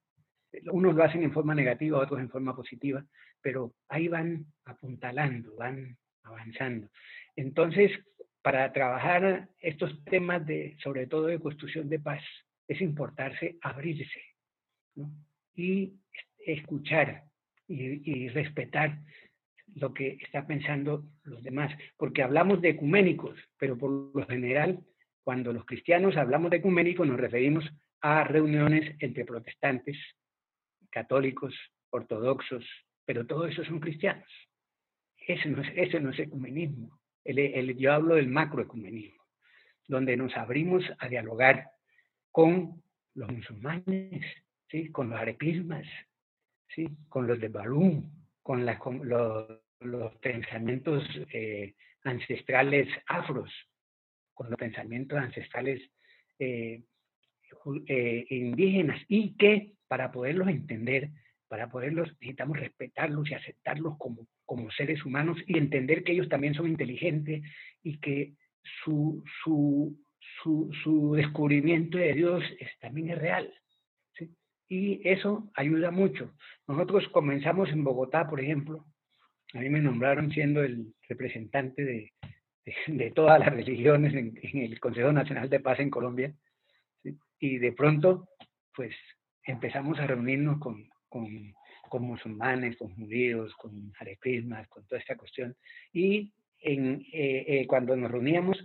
Unos 0.73 0.95
lo 0.95 1.05
hacen 1.05 1.23
en 1.23 1.33
forma 1.33 1.55
negativa, 1.55 1.99
otros 1.99 2.21
en 2.21 2.31
forma 2.31 2.57
positiva, 2.57 3.05
pero 3.41 3.75
ahí 3.89 4.09
van 4.09 4.47
apuntalando, 4.65 5.55
van 5.57 5.97
avanzando. 6.23 6.89
Entonces, 7.37 7.93
para 8.43 8.73
trabajar 8.73 9.49
estos 9.61 10.05
temas 10.05 10.47
de, 10.47 10.77
sobre 10.83 11.07
todo 11.07 11.27
de 11.27 11.41
construcción 11.41 11.89
de 11.89 11.99
paz, 11.99 12.23
es 12.67 12.81
importarse 12.81 13.57
abrirse 13.63 14.23
y 15.55 15.95
escuchar 16.39 17.25
y, 17.67 18.29
respetar 18.29 18.99
lo 19.75 19.93
que 19.93 20.19
está 20.23 20.47
pensando 20.47 21.05
los 21.25 21.43
demás, 21.43 21.71
porque 21.97 22.23
hablamos 22.23 22.63
de 22.63 22.71
ecuménicos, 22.71 23.39
pero 23.59 23.77
por 23.77 23.91
lo 24.17 24.27
general, 24.27 24.81
cuando 25.23 25.53
los 25.53 25.67
cristianos 25.67 26.17
hablamos 26.17 26.51
de 26.51 26.57
ecuménicos, 26.57 27.07
nos 27.07 27.21
referimos 27.21 27.65
a 28.01 28.25
reuniones 28.25 28.97
entre 29.01 29.27
protestantes, 29.27 29.99
católicos, 30.91 31.55
ortodoxos, 31.91 32.65
pero 33.05 33.27
todos 33.27 33.51
esos 33.51 33.67
son 33.67 33.81
cristianos. 33.81 34.29
Ese 35.27 35.49
no 35.51 35.63
es, 35.63 35.69
ese 35.77 36.01
no 36.01 36.11
es 36.11 36.19
ecumenismo. 36.19 36.98
El, 37.25 37.77
yo 37.77 37.93
hablo 37.93 38.15
del 38.15 38.29
macroecumenismo, 38.29 39.23
donde 39.87 40.17
nos 40.17 40.37
abrimos 40.37 40.85
a 40.99 41.09
dialogar 41.09 41.71
con 42.31 42.83
los 43.15 43.31
musulmanes, 43.31 44.25
¿sí? 44.71 44.91
con 44.91 45.11
los 45.11 45.21
arepismas, 45.21 45.87
¿sí? 46.75 46.89
con 47.09 47.27
los 47.27 47.41
de 47.41 47.49
Balú, 47.49 48.05
con, 48.43 48.65
los, 48.65 50.15
pensamientos 50.21 51.05
eh, 51.33 51.75
ancestrales 52.05 52.89
afros, 53.07 53.53
con 54.35 54.51
los 54.51 54.59
pensamientos 54.59 55.19
ancestrales 55.19 55.83
eh, 56.39 56.83
eh, 57.87 58.27
indígenas 58.31 59.01
y 59.09 59.37
que 59.37 59.75
para 59.89 60.13
poderlos 60.13 60.49
entender, 60.49 61.11
para 61.49 61.69
poderlos, 61.69 62.09
necesitamos 62.21 62.59
respetarlos 62.59 63.29
y 63.31 63.35
aceptarlos 63.35 63.97
como, 63.99 64.27
como 64.45 64.71
seres 64.71 65.05
humanos 65.05 65.39
y 65.47 65.59
entender 65.59 66.05
que 66.05 66.13
ellos 66.13 66.29
también 66.29 66.55
son 66.55 66.69
inteligentes 66.69 67.43
y 67.83 67.99
que 67.99 68.35
su, 68.85 69.25
su, 69.43 69.99
su, 70.43 70.71
su 70.83 71.15
descubrimiento 71.15 71.99
de 71.99 72.13
Dios 72.13 72.45
también 72.81 73.11
es 73.11 73.19
real. 73.19 73.53
Y 74.69 75.09
eso 75.09 75.51
ayuda 75.55 75.91
mucho. 75.91 76.35
Nosotros 76.67 77.09
comenzamos 77.09 77.71
en 77.71 77.83
Bogotá, 77.83 78.29
por 78.29 78.41
ejemplo. 78.41 78.85
A 79.55 79.61
mí 79.61 79.71
me 79.71 79.81
nombraron 79.81 80.31
siendo 80.31 80.63
el 80.63 80.95
representante 81.09 81.83
de, 81.83 82.13
de, 82.87 83.11
todas 83.13 83.41
las 83.41 83.51
religiones 83.51 84.13
en, 84.15 84.63
el 84.63 84.79
Consejo 84.79 85.11
Nacional 85.11 85.49
de 85.49 85.61
Paz 85.61 85.81
en 85.81 85.89
Colombia. 85.89 86.35
Y 87.41 87.59
de 87.59 87.73
pronto, 87.73 88.29
pues 88.75 88.95
empezamos 89.45 89.99
a 89.99 90.07
reunirnos 90.07 90.59
con, 90.59 90.87
con, 91.09 91.55
con 91.89 92.03
musulmanes, 92.03 92.77
con 92.77 92.95
judíos, 92.95 93.55
con 93.57 93.93
arepismas, 93.99 94.69
con 94.69 94.87
toda 94.87 95.01
esta 95.01 95.17
cuestión. 95.17 95.57
Y 95.93 96.33
en, 96.61 97.03
eh, 97.13 97.45
eh, 97.47 97.67
cuando 97.67 97.97
nos 97.97 98.11
reuníamos, 98.11 98.63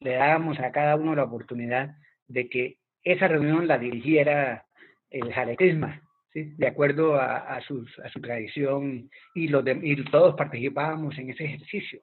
le 0.00 0.12
dábamos 0.12 0.58
a 0.60 0.72
cada 0.72 0.96
uno 0.96 1.14
la 1.14 1.24
oportunidad 1.24 1.96
de 2.26 2.48
que 2.48 2.78
esa 3.02 3.28
reunión 3.28 3.66
la 3.66 3.78
dirigiera 3.78 4.66
el 5.10 5.32
jaretisma, 5.32 6.02
¿sí? 6.32 6.54
de 6.56 6.66
acuerdo 6.66 7.16
a, 7.16 7.56
a, 7.56 7.60
su 7.60 7.86
tradición, 8.22 9.10
y, 9.34 9.48
los 9.48 9.64
y 9.82 10.04
todos 10.04 10.36
participábamos 10.36 11.18
en 11.18 11.30
ese 11.30 11.44
ejercicio, 11.44 12.00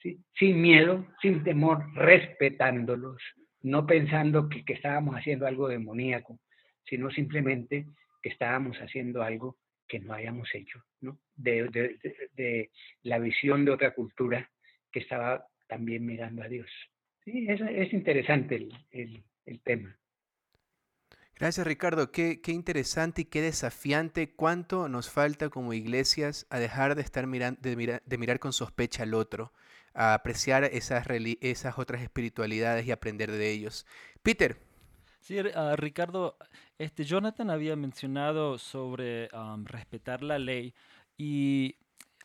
¿sí? 0.00 0.20
sin 0.38 0.60
miedo, 0.60 1.06
sin 1.22 1.42
temor, 1.42 1.84
respetándolos, 1.94 3.22
no 3.62 3.86
pensando 3.86 4.48
que, 4.48 4.64
que 4.64 4.74
estábamos 4.74 5.16
haciendo 5.16 5.46
algo 5.46 5.68
demoníaco, 5.68 6.38
sino 6.84 7.10
simplemente 7.10 7.86
que 8.24 8.30
estábamos 8.30 8.78
haciendo 8.78 9.22
algo 9.22 9.58
que 9.86 10.00
no 10.00 10.14
hayamos 10.14 10.48
hecho, 10.54 10.82
¿no? 11.02 11.20
De, 11.36 11.68
de, 11.68 11.98
de, 12.32 12.70
la 13.02 13.18
visión 13.18 13.66
de 13.66 13.72
otra 13.72 13.92
cultura 13.92 14.50
que 14.90 15.00
estaba 15.00 15.46
también 15.68 16.06
mirando 16.06 16.42
a 16.42 16.48
Dios. 16.48 16.70
Sí, 17.22 17.44
es, 17.46 17.60
es 17.60 17.92
interesante 17.92 18.54
el, 18.54 18.72
el, 18.92 19.22
el, 19.44 19.60
tema. 19.60 19.94
Gracias 21.36 21.66
Ricardo, 21.66 22.12
qué, 22.12 22.40
qué, 22.40 22.52
interesante 22.52 23.22
y 23.22 23.24
qué 23.26 23.42
desafiante 23.42 24.30
cuánto 24.30 24.88
nos 24.88 25.10
falta 25.10 25.50
como 25.50 25.74
iglesias 25.74 26.46
a 26.48 26.58
dejar 26.58 26.94
de 26.94 27.02
estar 27.02 27.26
mirando, 27.26 27.60
de, 27.60 27.76
mirar, 27.76 28.02
de 28.06 28.16
mirar 28.16 28.38
con 28.38 28.54
sospecha 28.54 29.02
al 29.02 29.12
otro, 29.12 29.52
a 29.92 30.14
apreciar 30.14 30.64
esas, 30.64 31.06
esas 31.42 31.78
otras 31.78 32.00
espiritualidades 32.00 32.86
y 32.86 32.90
aprender 32.90 33.30
de 33.30 33.50
ellos. 33.50 33.86
Peter. 34.22 34.56
Sí, 35.24 35.38
uh, 35.38 35.76
Ricardo, 35.76 36.36
este, 36.78 37.04
Jonathan 37.04 37.50
había 37.50 37.76
mencionado 37.76 38.58
sobre 38.58 39.28
respetar 39.64 40.22
la 40.22 40.38
ley 40.38 40.74
y, 41.16 41.76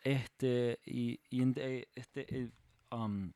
este, 0.03 0.79
y, 0.85 1.19
y 1.29 1.59
eh, 1.59 1.87
este, 1.95 2.51
um, 2.91 3.31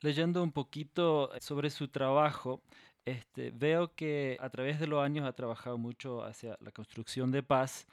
leyendo 0.00 0.42
un 0.42 0.52
poquito 0.52 1.30
sobre 1.40 1.70
su 1.70 1.88
trabajo, 1.88 2.62
este, 3.04 3.52
veo 3.52 3.94
que 3.94 4.36
a 4.40 4.50
través 4.50 4.80
de 4.80 4.88
los 4.88 5.02
años 5.02 5.26
ha 5.26 5.32
trabajado 5.32 5.78
mucho 5.78 6.24
hacia 6.24 6.56
la 6.60 6.72
construcción 6.72 7.30
de 7.30 7.42
paz, 7.42 7.86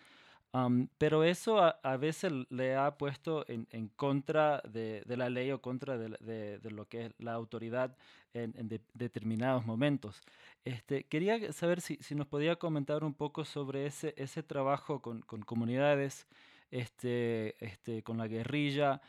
pero 0.99 1.23
eso 1.23 1.59
a, 1.59 1.97
veces 1.97 2.31
le 2.49 2.75
ha 2.75 2.95
puesto 2.95 3.43
en, 3.47 3.67
en 3.71 3.87
contra 3.87 4.61
de, 4.61 5.01
de, 5.05 5.17
la 5.17 5.29
ley 5.31 5.51
o 5.51 5.59
contra 5.59 5.97
de, 5.97 6.09
de, 6.19 6.59
de, 6.59 6.71
lo 6.71 6.87
que 6.87 7.07
es 7.07 7.13
la 7.17 7.33
autoridad 7.33 7.97
en, 8.35 8.53
en 8.57 8.81
determinados 8.93 9.65
momentos. 9.65 10.21
Este, 10.63 11.05
quería 11.05 11.51
saber 11.53 11.81
si, 11.81 11.97
si, 12.01 12.13
nos 12.13 12.27
podía 12.27 12.57
comentar 12.57 13.03
un 13.03 13.15
poco 13.15 13.45
sobre 13.45 13.87
ese, 13.87 14.13
ese 14.15 14.43
trabajo 14.43 15.01
con, 15.01 15.21
con 15.23 15.41
comunidades, 15.41 16.27
este, 16.69 17.55
este, 17.65 18.03
con 18.03 18.19
la 18.19 18.27
guerrilla 18.27 19.01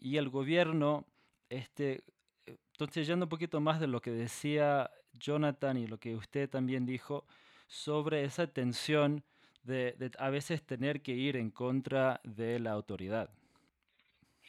y 0.00 0.18
el 0.18 0.28
gobierno. 0.28 1.06
Este, 1.48 2.02
entonces, 2.46 3.06
yendo 3.06 3.24
un 3.24 3.30
poquito 3.30 3.58
más 3.60 3.80
de 3.80 3.86
lo 3.86 4.02
que 4.02 4.10
decía 4.10 4.90
Jonathan 5.14 5.78
y 5.78 5.86
lo 5.86 5.98
que 5.98 6.14
usted 6.14 6.48
también 6.48 6.84
dijo 6.84 7.24
sobre 7.68 8.24
esa 8.24 8.46
tensión 8.46 9.24
de, 9.68 10.10
a 10.18 10.30
veces 10.30 10.64
tener 10.64 11.02
que 11.02 11.12
ir 11.12 11.36
en 11.36 11.50
contra 11.50 12.20
de 12.24 12.58
la 12.58 12.72
autoridad. 12.72 13.30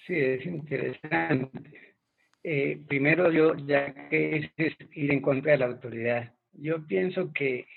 Sí, 0.08 0.16
es 0.16 0.46
interesante. 0.46 1.96
Eh, 2.42 2.82
primero, 2.88 3.32
yo, 3.32 3.56
ya 3.56 3.94
que 4.10 4.50
es, 4.58 4.76
ir 4.96 5.12
en 5.12 5.22
contra 5.22 5.52
de 5.52 5.58
la 5.58 5.66
autoridad, 5.66 6.34
yo 6.54 6.88
pienso 6.88 7.32
que 7.34 7.68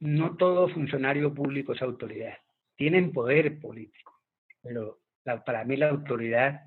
no 0.00 0.36
todo 0.36 0.68
funcionario 0.68 1.32
público 1.32 1.74
es 1.74 1.82
autoridad. 1.82 2.38
Tienen 2.76 3.12
poder 3.12 3.60
político, 3.60 4.20
pero 4.62 5.00
para 5.44 5.64
mí 5.64 5.76
la 5.76 5.90
autoridad 5.90 6.62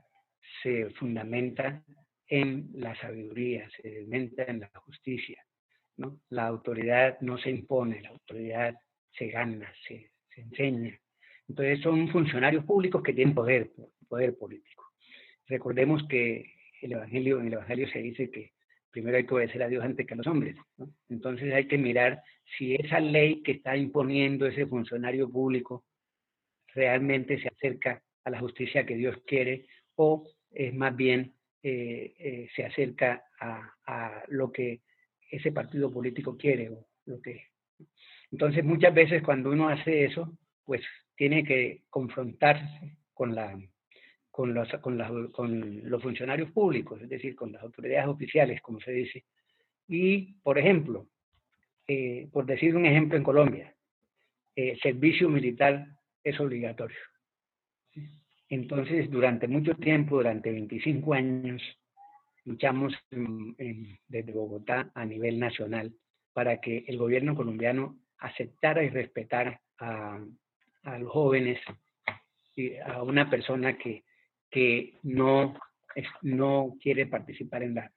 se 0.62 0.90
fundamenta 0.92 1.84
en 2.28 2.70
la 2.74 2.96
sabiduría, 2.96 3.68
se 3.82 4.04
fundamenta 4.04 4.44
en 4.44 4.60
la 4.62 4.72
justicia. 4.86 5.44
¿no? 5.98 6.20
La 6.30 6.48
autoridad 6.48 7.20
no 7.22 7.38
se 7.38 7.50
impone, 7.50 8.02
la 8.02 8.10
autoridad 8.10 8.76
se 9.12 9.28
gana, 9.28 9.72
se, 9.88 10.12
se 10.40 10.66
enseña. 10.66 11.00
Entonces 11.48 11.82
son 11.82 12.08
funcionarios 12.10 12.64
públicos 12.66 13.02
que 13.04 13.14
tienen 13.14 13.34
poder, 13.34 13.72
poder 14.08 14.38
político. 14.38 14.86
Recordemos 15.48 16.08
que 16.08 16.54
el 16.82 16.94
Evangelio, 16.94 17.40
en 17.40 17.48
el 17.48 17.54
Evangelio 17.54 17.90
se 17.90 18.00
dice 18.00 18.30
que 18.30 18.54
primero 18.92 19.18
hay 19.18 19.26
que 19.26 19.34
obedecer 19.34 19.64
a 19.64 19.68
Dios 19.68 19.84
antes 19.84 20.06
que 20.06 20.14
a 20.14 20.18
los 20.18 20.28
hombres. 20.28 20.56
Entonces 21.10 21.54
hay 21.54 21.68
que 21.68 21.78
mirar 21.78 22.22
si 22.58 22.76
esa 22.76 23.00
ley 23.00 23.42
que 23.42 23.54
está 23.54 23.76
imponiendo 23.76 24.46
ese 24.46 24.66
funcionario 24.66 25.30
público 25.30 25.86
realmente 26.74 27.40
se 27.42 27.48
acerca 27.48 28.02
a 28.24 28.30
la 28.30 28.40
justicia 28.40 28.86
que 28.86 28.96
Dios 28.96 29.18
quiere 29.26 29.68
o 29.96 30.28
es 30.52 30.74
más 30.74 30.96
bien 30.96 31.34
eh, 31.62 32.14
eh, 32.18 32.50
se 32.56 32.64
acerca 32.64 33.26
a, 33.40 33.74
a, 33.86 34.24
lo 34.30 34.52
que 34.52 34.82
ese 35.30 35.52
partido 35.52 35.92
político 35.92 36.38
quiere. 36.38 36.70
O 36.70 36.88
lo 37.06 37.22
que... 37.22 37.48
Entonces 38.32 38.64
muchas 38.64 38.94
veces 38.94 39.24
cuando 39.24 39.52
uno 39.52 39.70
hace 39.70 40.06
eso, 40.06 40.38
pues 40.66 40.82
tiene 41.16 41.44
que 41.44 41.84
confrontarse 41.90 42.98
con 43.14 43.36
la 43.36 43.60
con 44.32 44.54
los, 44.54 44.70
con, 44.80 45.32
con 45.34 45.90
los 45.90 46.02
funcionarios 46.02 46.50
públicos, 46.52 47.02
es 47.02 47.10
decir, 47.10 47.36
con 47.36 47.52
las 47.52 47.62
autoridades 47.62 48.08
oficiales, 48.08 48.62
como 48.62 48.80
se 48.80 48.92
dice. 48.92 49.26
Y, 49.86 50.36
por 50.44 50.58
ejemplo, 50.58 51.08
eh, 51.86 52.30
por 52.32 52.46
decir 52.46 52.74
un 52.74 52.86
ejemplo 52.86 53.18
en 53.18 53.24
Colombia, 53.24 53.76
eh, 54.56 54.78
servicio 54.82 55.28
militar 55.28 55.88
es 56.24 56.40
obligatorio. 56.40 56.98
Entonces, 58.48 59.10
durante 59.10 59.48
mucho 59.48 59.76
tiempo, 59.76 60.16
durante 60.16 60.52
25 60.52 61.14
años, 61.14 61.62
luchamos 62.46 62.94
desde 63.10 64.32
Bogotá 64.32 64.90
a 64.96 65.06
nivel 65.06 65.38
nacional 65.38 65.94
para 66.32 66.62
que 66.62 66.86
el 66.88 66.98
gobierno 66.98 67.36
colombiano 67.36 67.98
aceptara 68.20 68.84
y 68.84 68.90
respetara 68.90 69.60
a, 69.80 70.20
los 71.00 71.12
jóvenes, 71.12 71.60
y 72.56 72.76
a 72.78 73.04
una 73.04 73.30
persona 73.30 73.78
que 73.78 74.04
que 74.50 74.96
no, 75.04 75.56
no 76.22 76.76
quiere 76.82 77.06
participar 77.06 77.64
en 77.64 77.76
la, 77.76 77.92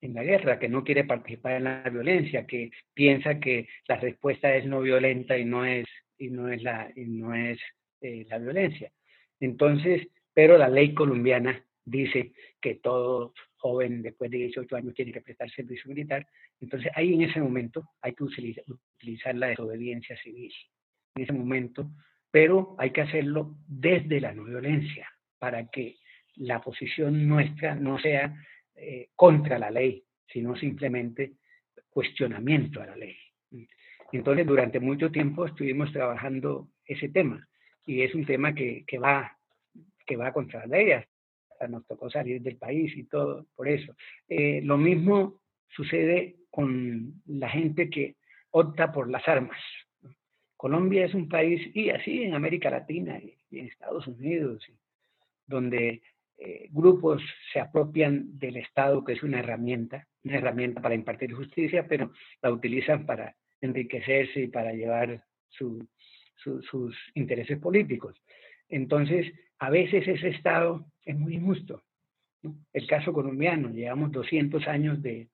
en 0.00 0.14
la 0.14 0.22
guerra, 0.22 0.58
que 0.58 0.68
no 0.68 0.84
quiere 0.84 1.04
participar 1.04 1.54
en 1.56 1.64
la 1.64 1.82
violencia, 1.90 2.46
que 2.46 2.70
piensa 2.94 3.40
que 3.40 3.68
la 3.86 3.96
respuesta 3.96 4.54
es 4.54 4.66
no 4.66 4.80
violenta 4.80 5.36
y 5.36 5.44
no 5.44 5.64
es, 5.64 5.86
y 6.18 6.28
no 6.30 6.48
es, 6.48 6.62
la, 6.62 6.90
y 6.94 7.04
no 7.04 7.34
es 7.34 7.58
eh, 8.00 8.26
la 8.28 8.38
violencia. 8.38 8.92
Entonces, 9.40 10.08
pero 10.32 10.56
la 10.56 10.68
ley 10.68 10.94
colombiana 10.94 11.64
dice 11.84 12.32
que 12.60 12.76
todo 12.76 13.34
joven 13.58 14.02
después 14.02 14.30
de 14.30 14.38
18 14.38 14.76
años 14.76 14.94
tiene 14.94 15.12
que 15.12 15.20
prestar 15.20 15.50
servicio 15.50 15.88
militar. 15.88 16.26
Entonces, 16.60 16.90
ahí 16.94 17.14
en 17.14 17.22
ese 17.22 17.40
momento 17.40 17.90
hay 18.00 18.14
que 18.14 18.24
utilizar, 18.24 18.64
utilizar 18.96 19.34
la 19.34 19.48
desobediencia 19.48 20.16
civil. 20.22 20.52
En 21.14 21.22
ese 21.24 21.32
momento, 21.32 21.90
pero 22.30 22.74
hay 22.78 22.90
que 22.90 23.02
hacerlo 23.02 23.56
desde 23.66 24.20
la 24.20 24.32
no 24.32 24.44
violencia, 24.44 25.08
para 25.38 25.68
que 25.68 25.96
la 26.36 26.60
posición 26.60 27.28
nuestra 27.28 27.74
no 27.74 27.98
sea 27.98 28.34
eh, 28.76 29.08
contra 29.14 29.58
la 29.58 29.70
ley, 29.70 30.04
sino 30.26 30.56
simplemente 30.56 31.34
cuestionamiento 31.90 32.80
a 32.80 32.86
la 32.86 32.96
ley. 32.96 33.16
Entonces, 34.12 34.46
durante 34.46 34.80
mucho 34.80 35.10
tiempo 35.10 35.46
estuvimos 35.46 35.92
trabajando 35.92 36.68
ese 36.84 37.08
tema 37.08 37.46
y 37.84 38.02
es 38.02 38.14
un 38.14 38.24
tema 38.24 38.54
que, 38.54 38.84
que 38.86 38.98
va, 38.98 39.36
que 40.06 40.16
va 40.16 40.32
contra 40.32 40.60
la 40.60 40.76
ley. 40.76 40.92
Hasta 41.58 41.66
nos 41.66 41.84
tocó 41.88 42.08
salir 42.08 42.40
del 42.40 42.56
país 42.56 42.96
y 42.96 43.02
todo 43.02 43.46
por 43.56 43.66
eso. 43.68 43.92
Eh, 44.28 44.60
lo 44.62 44.78
mismo 44.78 45.40
sucede 45.74 46.36
con 46.50 47.20
la 47.26 47.48
gente 47.48 47.90
que 47.90 48.14
opta 48.50 48.92
por 48.92 49.10
las 49.10 49.26
armas. 49.26 49.58
Colombia 50.56 51.04
es 51.04 51.14
un 51.14 51.28
país, 51.28 51.60
y 51.74 51.90
así 51.90 52.22
en 52.22 52.34
América 52.34 52.70
Latina 52.70 53.18
y 53.18 53.58
en 53.58 53.66
Estados 53.66 54.06
Unidos, 54.06 54.64
donde 55.48 56.00
eh, 56.36 56.68
grupos 56.70 57.20
se 57.52 57.58
apropian 57.58 58.38
del 58.38 58.58
Estado, 58.58 59.02
que 59.02 59.14
es 59.14 59.22
una 59.24 59.40
herramienta, 59.40 60.06
una 60.22 60.36
herramienta 60.36 60.80
para 60.80 60.94
impartir 60.94 61.32
justicia, 61.32 61.88
pero 61.88 62.12
la 62.40 62.52
utilizan 62.52 63.04
para 63.04 63.34
enriquecerse 63.60 64.42
y 64.42 64.46
para 64.46 64.72
llevar 64.72 65.24
sus 65.48 66.96
intereses 67.14 67.58
políticos. 67.58 68.14
Entonces, 68.68 69.32
a 69.58 69.70
veces 69.70 70.06
ese 70.06 70.28
Estado 70.28 70.86
es 71.08 71.18
muy 71.18 71.34
injusto. 71.34 71.82
El 72.72 72.86
caso 72.86 73.12
colombiano, 73.12 73.70
llevamos 73.70 74.12
200 74.12 74.68
años 74.68 75.02
de, 75.02 75.28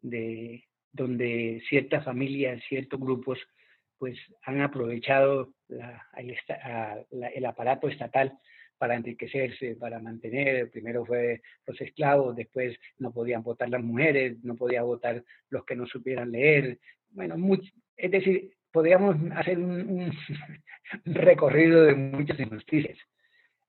de 0.00 0.64
donde 0.92 1.62
ciertas 1.68 2.04
familias, 2.04 2.62
ciertos 2.68 2.98
grupos, 2.98 3.38
pues 3.98 4.18
han 4.42 4.60
aprovechado 4.60 5.52
la, 5.68 6.06
el, 6.16 6.34
el 7.34 7.46
aparato 7.46 7.88
estatal 7.88 8.38
para 8.78 8.94
enriquecerse, 8.94 9.76
para 9.76 10.00
mantener, 10.00 10.70
primero 10.70 11.04
fue 11.04 11.42
los 11.66 11.80
esclavos, 11.80 12.34
después 12.34 12.76
no 12.98 13.12
podían 13.12 13.42
votar 13.42 13.68
las 13.68 13.82
mujeres, 13.82 14.42
no 14.42 14.56
podían 14.56 14.84
votar 14.84 15.22
los 15.50 15.64
que 15.64 15.76
no 15.76 15.86
supieran 15.86 16.32
leer, 16.32 16.78
bueno, 17.10 17.36
es 17.96 18.10
decir, 18.10 18.52
podríamos 18.72 19.16
hacer 19.32 19.58
un, 19.58 20.12
recorrido 21.04 21.82
de 21.82 21.94
muchas 21.94 22.38
injusticias. 22.38 22.98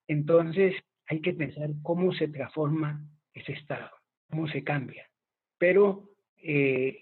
Entonces, 0.08 0.76
hay 1.10 1.22
que 1.22 1.34
pensar 1.34 1.70
cómo 1.82 2.14
se 2.14 2.28
transforma 2.28 3.04
ese 3.34 3.54
Estado, 3.54 3.90
cómo 4.30 4.48
se 4.48 4.64
cambia. 4.64 5.10
Pero 5.58 6.08
eh, 6.38 7.02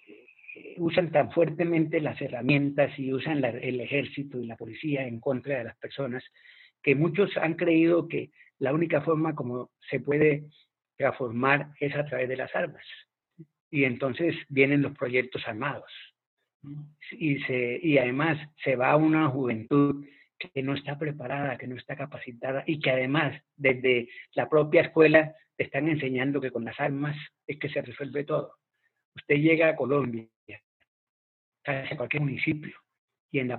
usan 0.78 1.12
tan 1.12 1.32
fuertemente 1.32 2.00
las 2.00 2.20
herramientas 2.22 2.98
y 2.98 3.12
usan 3.12 3.44
el 3.44 3.82
ejército 3.82 4.40
y 4.40 4.48
la 4.48 4.56
policía 4.56 5.06
en 5.06 5.20
contra 5.20 5.58
de 5.58 5.66
las 5.66 5.78
personas 5.78 6.24
que 6.82 6.96
muchos 6.96 7.36
han 7.36 7.56
creído 7.56 8.08
que 8.08 8.32
la 8.60 8.74
única 8.74 9.02
forma 9.02 9.36
como 9.36 9.72
se 9.90 10.00
puede 10.00 10.46
transformar 10.96 11.74
es 11.82 11.94
a 11.94 12.06
través 12.06 12.30
de 12.30 12.38
las 12.38 12.56
armas. 12.56 12.86
Y 13.70 13.84
entonces 13.84 14.36
vienen 14.48 14.84
los 14.84 14.98
proyectos 14.98 15.46
armados. 15.46 15.92
Y, 17.12 17.40
se, 17.42 17.80
y 17.84 17.98
además 17.98 18.38
se 18.64 18.78
va 18.78 18.92
a 18.92 18.96
una 18.96 19.28
juventud 19.28 20.06
que 20.38 20.64
no 20.64 20.74
está 20.74 20.98
preparada, 20.98 21.58
que 21.58 21.68
no 21.68 21.76
está 21.76 21.96
capacitada 21.96 22.64
y 22.68 22.80
que 22.80 22.92
además 22.92 23.42
desde 23.56 24.10
la 24.34 24.48
propia 24.48 24.82
escuela 24.82 25.36
te 25.56 25.64
están 25.64 25.88
enseñando 25.88 26.40
que 26.40 26.52
con 26.52 26.66
las 26.66 26.80
armas 26.80 27.18
es 27.48 27.58
que 27.58 27.70
se 27.70 27.82
resuelve 27.82 28.24
todo. 28.24 28.56
Usted 29.16 29.36
llega 29.36 29.70
a 29.70 29.76
Colombia, 29.76 30.28
a 31.66 31.96
cualquier 31.98 32.22
municipio, 32.22 32.78
y 33.32 33.40
en 33.40 33.48
la, 33.48 33.58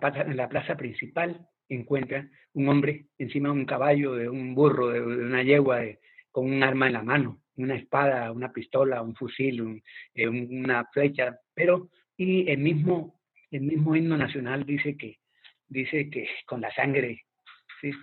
plaza 0.49 0.77
principal 0.77 1.47
encuentra 1.69 2.29
un 2.55 2.69
hombre 2.69 3.07
encima 3.19 3.49
de 3.49 3.55
un 3.55 3.67
caballo, 3.67 4.15
de 4.15 4.29
un 4.29 4.55
burro, 4.55 4.89
de, 4.89 5.01
una 5.03 5.43
yegua, 5.43 5.83
con 6.31 6.47
un 6.47 6.63
arma 6.63 6.87
en 6.87 6.93
la 6.95 7.03
mano, 7.03 7.43
una 7.57 7.75
espada, 7.75 8.31
una 8.33 8.53
pistola, 8.53 9.03
un 9.03 9.15
fusil, 9.15 9.83
eh, 10.15 10.29
una 10.29 10.85
flecha, 10.87 11.39
pero 11.55 11.91
y 12.17 12.51
el 12.51 12.59
mismo, 12.59 13.21
el 13.51 13.63
mismo 13.63 13.95
himno 13.95 14.17
nacional 14.17 14.65
dice 14.65 14.97
que, 14.97 15.19
dice 15.69 16.11
que 16.11 16.29
con 16.47 16.61
la 16.61 16.73
sangre 16.75 17.25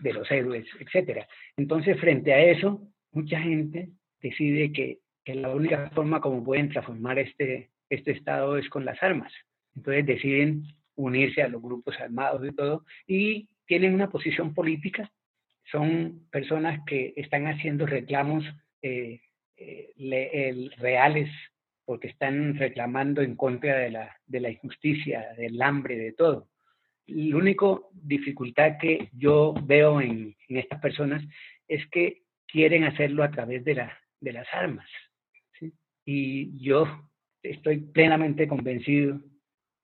de 0.02 0.14
los 0.14 0.30
héroes, 0.32 0.66
etcétera. 0.80 1.28
Entonces, 1.58 2.00
frente 2.00 2.34
a 2.34 2.40
eso, 2.40 2.82
mucha 3.12 3.40
gente 3.40 3.90
decide 4.22 4.72
que, 4.72 5.00
la 5.26 5.50
única 5.50 5.90
forma 5.90 6.22
como 6.22 6.44
pueden 6.44 6.70
transformar 6.70 7.18
este, 7.18 7.72
este 7.90 8.12
estado 8.12 8.60
es 8.60 8.70
con 8.70 8.86
las 8.86 9.02
armas. 9.02 9.34
Entonces 9.76 10.06
deciden 10.06 10.64
unirse 10.96 11.42
a 11.42 11.48
los 11.48 11.64
grupos 11.64 12.00
armados 12.00 12.48
y 12.48 12.56
todo, 12.56 12.86
y 13.08 13.50
tienen 13.66 13.96
una 13.96 14.12
posición 14.12 14.54
política, 14.54 15.12
son 15.72 16.28
personas 16.32 16.80
que 16.86 17.14
están 17.16 17.48
haciendo 17.48 17.88
reclamos 17.88 18.46
eh, 18.84 19.20
eh, 19.58 20.70
reales 20.78 21.30
porque 21.86 22.08
están 22.08 22.56
reclamando 22.56 23.22
en 23.22 23.36
contra 23.36 23.78
de 23.78 23.92
la, 23.92 24.16
de 24.26 24.40
la 24.40 24.50
injusticia, 24.50 25.34
del 25.38 25.62
hambre, 25.62 25.98
de 25.98 26.14
todo. 26.14 26.48
La 27.08 27.38
única 27.38 27.66
dificultad 27.92 28.78
que 28.80 29.10
yo 29.14 29.54
veo 29.64 30.02
en, 30.02 30.36
en, 30.48 30.58
estas 30.58 30.80
personas 30.80 31.24
es 31.68 31.86
que 31.90 32.24
quieren 32.48 32.84
hacerlo 32.84 33.24
a 33.24 33.32
través 33.32 33.64
de, 33.64 33.76
la, 33.76 33.98
de 34.20 34.34
las 34.34 34.48
armas. 34.54 34.90
¿sí? 35.60 35.72
Y 36.04 36.58
yo 36.64 37.10
estoy 37.44 37.78
plenamente 37.78 38.48
convencido 38.48 39.22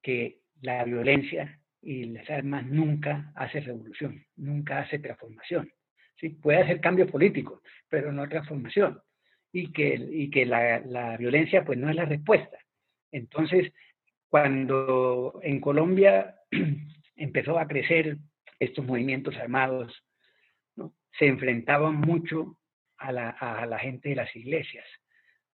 que 0.02 0.40
la 0.62 0.84
violencia 0.84 1.60
y 1.82 2.06
las 2.06 2.30
armas 2.30 2.66
nunca 2.66 3.32
hace 3.36 3.60
revolución, 3.60 4.24
nunca 4.36 4.80
hace 4.80 5.00
transformación. 5.00 5.72
¿sí? 6.18 6.30
Puede 6.30 6.60
hacer 6.60 6.80
cambios 6.80 7.10
políticos, 7.10 7.62
pero 7.90 8.12
no 8.12 8.28
transformación. 8.30 9.00
Y 9.54 9.72
que, 9.72 9.96
y 9.96 10.30
que 10.30 10.46
la, 10.46 10.80
la, 10.80 11.18
violencia 11.18 11.66
pues 11.66 11.78
no 11.78 11.90
es 11.90 11.96
la 11.96 12.06
respuesta. 12.06 12.58
Entonces, 13.12 13.74
cuando 14.30 15.42
en 15.44 15.60
Colombia 15.60 16.36
empezó 17.24 17.60
a 17.60 17.68
crecer 17.68 18.18
estos 18.60 18.86
movimientos 18.86 19.36
armados, 19.38 19.94
se 21.18 21.28
enfrentaban 21.28 21.96
mucho 21.96 22.58
a 22.98 23.12
la 23.12 23.80
gente 23.80 24.10
de 24.10 24.16
las 24.16 24.36
iglesias, 24.36 24.86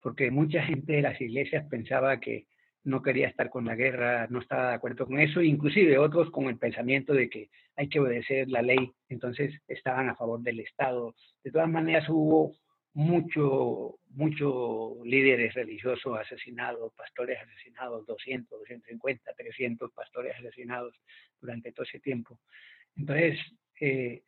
porque 0.00 0.30
mucha 0.30 0.62
gente 0.62 0.94
de 0.94 1.02
las 1.02 1.20
iglesias 1.20 1.66
pensaba 1.68 2.20
que 2.20 2.46
no 2.84 3.02
quería 3.02 3.26
estar 3.26 3.50
con 3.50 3.64
la 3.64 3.74
guerra, 3.74 4.28
no 4.30 4.38
estaba 4.38 4.68
de 4.68 4.74
acuerdo 4.76 5.06
con 5.06 5.18
eso, 5.18 5.42
inclusive 5.42 5.98
otros 5.98 6.30
con 6.30 6.44
el 6.44 6.56
pensamiento 6.56 7.12
de 7.12 7.28
que 7.28 7.50
hay 7.74 7.88
que 7.88 7.98
obedecer 7.98 8.48
la 8.48 8.62
ley, 8.62 8.92
entonces 9.08 9.60
estaban 9.66 10.08
a 10.08 10.14
favor 10.14 10.40
del 10.40 10.60
Estado. 10.60 11.14
De 11.42 11.50
todas 11.50 11.68
maneras 11.68 12.08
hubo 12.08 12.54
mucho, 12.96 13.98
muchos 14.08 15.06
líderes 15.06 15.52
religiosos 15.52 16.18
asesinados, 16.18 16.94
pastores 16.94 17.38
asesinados, 17.38 18.06
200, 18.06 18.58
250, 18.58 19.34
300 19.34 19.92
pastores 19.92 20.34
asesinados 20.38 20.94
durante 21.38 21.72
todo 21.72 21.84
ese 21.84 22.00
tiempo. 22.00 22.40
Entonces, 22.96 23.38
eh, 23.80 24.22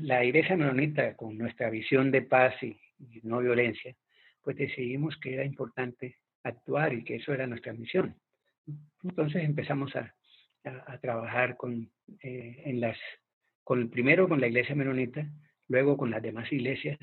la 0.00 0.24
iglesia 0.24 0.56
menonita, 0.56 1.14
con 1.14 1.36
nuestra 1.36 1.68
visión 1.68 2.10
de 2.10 2.22
paz 2.22 2.54
y 2.62 2.78
no 3.22 3.40
violencia, 3.40 3.94
pues 4.40 4.56
decidimos 4.56 5.14
que 5.18 5.34
era 5.34 5.44
importante 5.44 6.16
actuar 6.42 6.94
y 6.94 7.04
que 7.04 7.16
eso 7.16 7.34
era 7.34 7.46
nuestra 7.46 7.74
misión. 7.74 8.16
Entonces 9.02 9.44
empezamos 9.44 9.94
a, 9.94 10.14
a, 10.64 10.98
trabajar 11.00 11.58
con, 11.58 11.90
eh, 12.22 12.62
en 12.64 12.80
las, 12.80 12.96
con, 13.62 13.90
primero 13.90 14.26
con 14.26 14.40
la 14.40 14.46
iglesia 14.46 14.74
menonita, 14.74 15.28
luego 15.68 15.98
con 15.98 16.10
las 16.10 16.22
demás 16.22 16.50
iglesias 16.50 16.98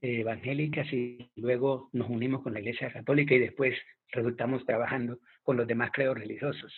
evangélicas 0.00 0.92
y 0.92 1.30
luego 1.36 1.90
nos 1.92 2.08
unimos 2.08 2.42
con 2.42 2.54
la 2.54 2.60
iglesia 2.60 2.92
católica 2.92 3.34
y 3.34 3.40
después 3.40 3.76
resultamos 4.12 4.64
trabajando 4.64 5.18
con 5.42 5.56
los 5.56 5.66
demás 5.66 5.90
credos 5.92 6.18
religiosos. 6.18 6.72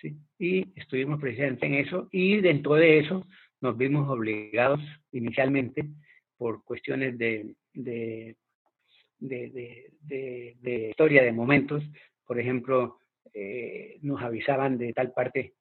¿sí? 0.00 0.16
Y 0.38 0.66
estuvimos 0.78 1.20
precisamente 1.20 1.66
en 1.66 1.74
eso 1.74 2.08
y 2.10 2.40
dentro 2.40 2.74
de 2.74 2.98
eso 2.98 3.26
nos 3.60 3.76
vimos 3.76 4.08
obligados 4.08 4.80
inicialmente 5.12 5.84
por 6.36 6.64
cuestiones 6.64 7.16
de, 7.16 7.54
de 7.72 8.36
de, 9.18 9.92
de, 10.02 10.56
de, 10.60 10.90
historia, 10.90 11.22
de 11.22 11.32
momentos. 11.32 11.82
Por 12.26 12.38
ejemplo, 12.38 12.98
eh, 13.32 13.98
nos 14.02 14.22
avisaban 14.22 14.78
de 14.78 14.92
tal 14.92 15.12
parte, 15.12 15.54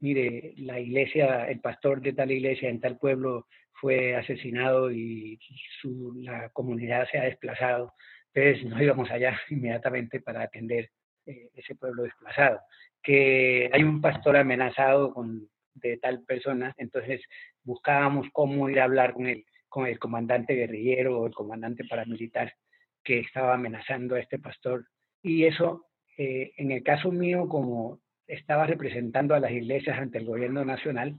mire, 0.00 0.54
la 0.58 0.80
iglesia, 0.80 1.48
el 1.48 1.60
pastor 1.60 2.00
de 2.00 2.12
tal 2.12 2.30
iglesia 2.30 2.68
en 2.68 2.80
tal 2.80 2.98
pueblo 2.98 3.46
fue 3.74 4.16
asesinado 4.16 4.90
y 4.90 5.38
su, 5.80 6.14
la 6.22 6.48
comunidad 6.50 7.06
se 7.10 7.18
ha 7.18 7.24
desplazado. 7.24 7.92
Entonces 8.32 8.70
nos 8.70 8.80
íbamos 8.80 9.10
allá 9.10 9.38
inmediatamente 9.50 10.20
para 10.20 10.42
atender 10.42 10.90
eh, 11.26 11.50
ese 11.54 11.74
pueblo 11.74 12.04
desplazado. 12.04 12.60
Que 13.02 13.70
hay 13.72 13.82
un 13.82 14.00
pastor 14.00 14.36
amenazado 14.36 15.12
con, 15.12 15.48
de 15.74 15.98
tal 15.98 16.24
persona, 16.24 16.74
entonces 16.78 17.20
buscábamos 17.62 18.26
cómo 18.32 18.68
ir 18.70 18.80
a 18.80 18.84
hablar 18.84 19.12
con 19.12 19.26
él 19.26 19.44
con 19.74 19.88
el 19.88 19.98
comandante 19.98 20.54
guerrillero 20.54 21.18
o 21.18 21.26
el 21.26 21.34
comandante 21.34 21.82
paramilitar 21.82 22.54
que 23.02 23.18
estaba 23.18 23.54
amenazando 23.54 24.14
a 24.14 24.20
este 24.20 24.38
pastor. 24.38 24.86
Y 25.20 25.46
eso, 25.46 25.88
eh, 26.16 26.52
en 26.58 26.70
el 26.70 26.84
caso 26.84 27.10
mío, 27.10 27.48
como 27.48 27.98
estaba 28.28 28.68
representando 28.68 29.34
a 29.34 29.40
las 29.40 29.50
iglesias 29.50 29.98
ante 29.98 30.18
el 30.18 30.26
gobierno 30.26 30.64
nacional, 30.64 31.16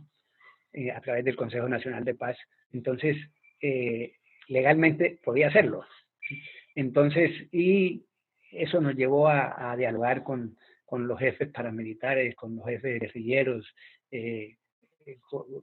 eh, 0.75 0.91
a 0.91 1.01
través 1.01 1.25
del 1.25 1.35
Consejo 1.35 1.67
Nacional 1.67 2.03
de 2.03 2.15
Paz, 2.15 2.37
entonces 2.71 3.17
eh, 3.61 4.15
legalmente 4.47 5.19
podía 5.23 5.47
hacerlo. 5.47 5.83
Entonces, 6.75 7.31
y 7.51 8.05
eso 8.51 8.81
nos 8.81 8.95
llevó 8.95 9.27
a, 9.29 9.75
dialogar 9.77 10.23
con, 10.23 10.57
con, 10.85 11.07
los 11.07 11.19
jefes 11.19 11.49
paramilitares, 11.49 12.35
con 12.35 12.55
los 12.55 12.65
jefes 12.65 12.99
guerrilleros, 12.99 13.73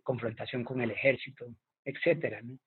confrontación 0.03 0.65
con 0.65 0.81
el 0.81 0.91
ejército, 0.91 1.47
etcétera. 1.85 2.41
¿no? 2.43 2.59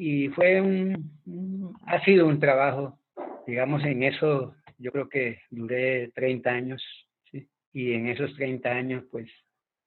Y 0.00 0.28
fue 0.28 0.60
un, 0.60 1.74
ha 1.86 2.04
sido 2.04 2.26
un 2.26 2.38
trabajo, 2.38 3.00
digamos, 3.46 3.84
en 3.84 4.04
eso 4.04 4.54
yo 4.78 4.92
creo 4.92 5.08
que 5.08 5.40
duré 5.50 6.12
30 6.14 6.50
años, 6.50 6.82
¿sí? 7.30 7.48
y 7.72 7.94
en 7.94 8.06
esos 8.06 8.32
30 8.36 8.70
años 8.70 9.04
pues 9.10 9.28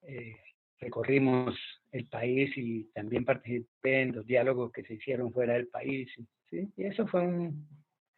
eh, 0.02 0.36
recorrimos 0.80 1.56
el 1.92 2.06
país 2.06 2.50
y 2.56 2.84
también 2.92 3.24
participé 3.24 4.02
en 4.02 4.16
los 4.16 4.26
diálogos 4.26 4.72
que 4.72 4.82
se 4.82 4.94
hicieron 4.94 5.32
fuera 5.32 5.54
del 5.54 5.68
país, 5.68 6.10
¿sí? 6.50 6.68
y 6.76 6.84
eso 6.84 7.06
fue 7.06 7.22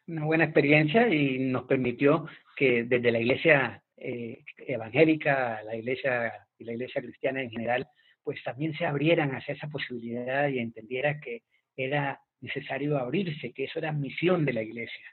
una 0.07 0.25
buena 0.25 0.45
experiencia 0.45 1.09
y 1.09 1.39
nos 1.39 1.65
permitió 1.65 2.27
que 2.57 2.85
desde 2.85 3.11
la 3.11 3.21
iglesia 3.21 3.83
eh, 3.97 4.45
evangélica, 4.59 5.63
la 5.65 5.77
iglesia 5.77 6.33
y 6.59 6.65
la 6.65 6.73
iglesia 6.73 7.03
cristiana 7.03 7.43
en 7.43 7.51
general, 7.51 7.87
pues 8.23 8.43
también 8.43 8.75
se 8.75 8.87
abrieran 8.87 9.35
hacia 9.35 9.55
esa 9.55 9.69
posibilidad 9.69 10.49
y 10.49 10.59
entendiera 10.59 11.21
que 11.21 11.43
era 11.77 12.21
necesario 12.41 12.99
abrirse, 12.99 13.53
que 13.53 13.65
eso 13.65 13.79
era 13.79 13.93
misión 13.93 14.45
de 14.45 14.53
la 14.53 14.63
iglesia. 14.63 15.05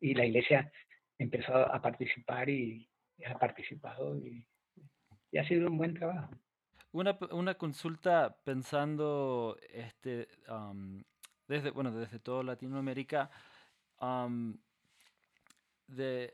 Y 0.00 0.14
la 0.14 0.24
iglesia 0.24 0.70
empezó 1.18 1.54
a 1.54 1.80
participar 1.80 2.48
y, 2.48 2.88
ha 3.26 3.38
participado 3.38 4.16
y, 4.18 4.44
ha 5.36 5.44
sido 5.46 5.68
un 5.68 5.76
buen 5.76 5.94
trabajo. 5.94 6.30
Una, 6.92 7.18
una 7.32 7.54
consulta 7.54 8.34
pensando 8.44 9.58
este, 9.70 10.26
desde, 11.46 11.70
bueno, 11.70 11.90
desde 11.92 12.18
toda 12.18 12.42
Latinoamérica, 12.42 13.30
de, 15.86 16.32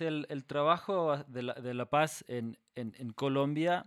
el, 0.00 0.44
trabajo 0.44 1.16
de 1.28 1.42
la, 1.42 1.54
de 1.54 1.74
la 1.74 1.86
paz 1.86 2.24
en, 2.26 2.58
en, 2.74 3.12
Colombia 3.12 3.84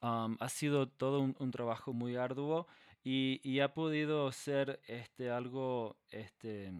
ha 0.00 0.48
sido 0.48 0.88
todo 0.88 1.20
un, 1.20 1.50
trabajo 1.50 1.92
muy 1.92 2.16
arduo 2.16 2.68
y, 3.02 3.58
ha 3.58 3.74
podido 3.74 4.30
ser 4.30 4.80
este, 4.86 5.30
algo 5.30 5.96
este, 6.10 6.72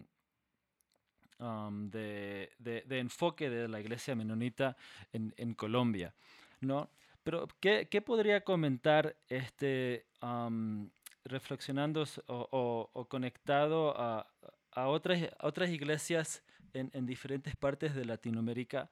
de, 1.37 2.49
de, 2.59 2.99
enfoque 2.99 3.49
de 3.49 3.67
la 3.67 3.81
iglesia 3.81 4.15
menonita 4.15 4.77
en, 5.11 5.33
en 5.35 5.53
Colombia, 5.53 6.13
¿no? 6.61 6.89
Pero, 7.23 7.47
¿qué, 7.59 7.87
qué 7.89 8.01
podría 8.01 8.41
comentar 8.43 9.15
este, 9.27 10.05
reflexionando 11.25 12.03
o, 12.27 12.89
o, 12.93 13.05
conectado 13.07 13.99
a, 13.99 14.27
a, 14.71 14.87
otras, 14.87 15.29
otras 15.41 15.69
iglesias 15.69 16.43
en, 16.73 16.89
en, 16.93 17.05
diferentes 17.05 17.55
partes 17.55 17.93
de 17.95 18.05
Latinoamérica 18.05 18.89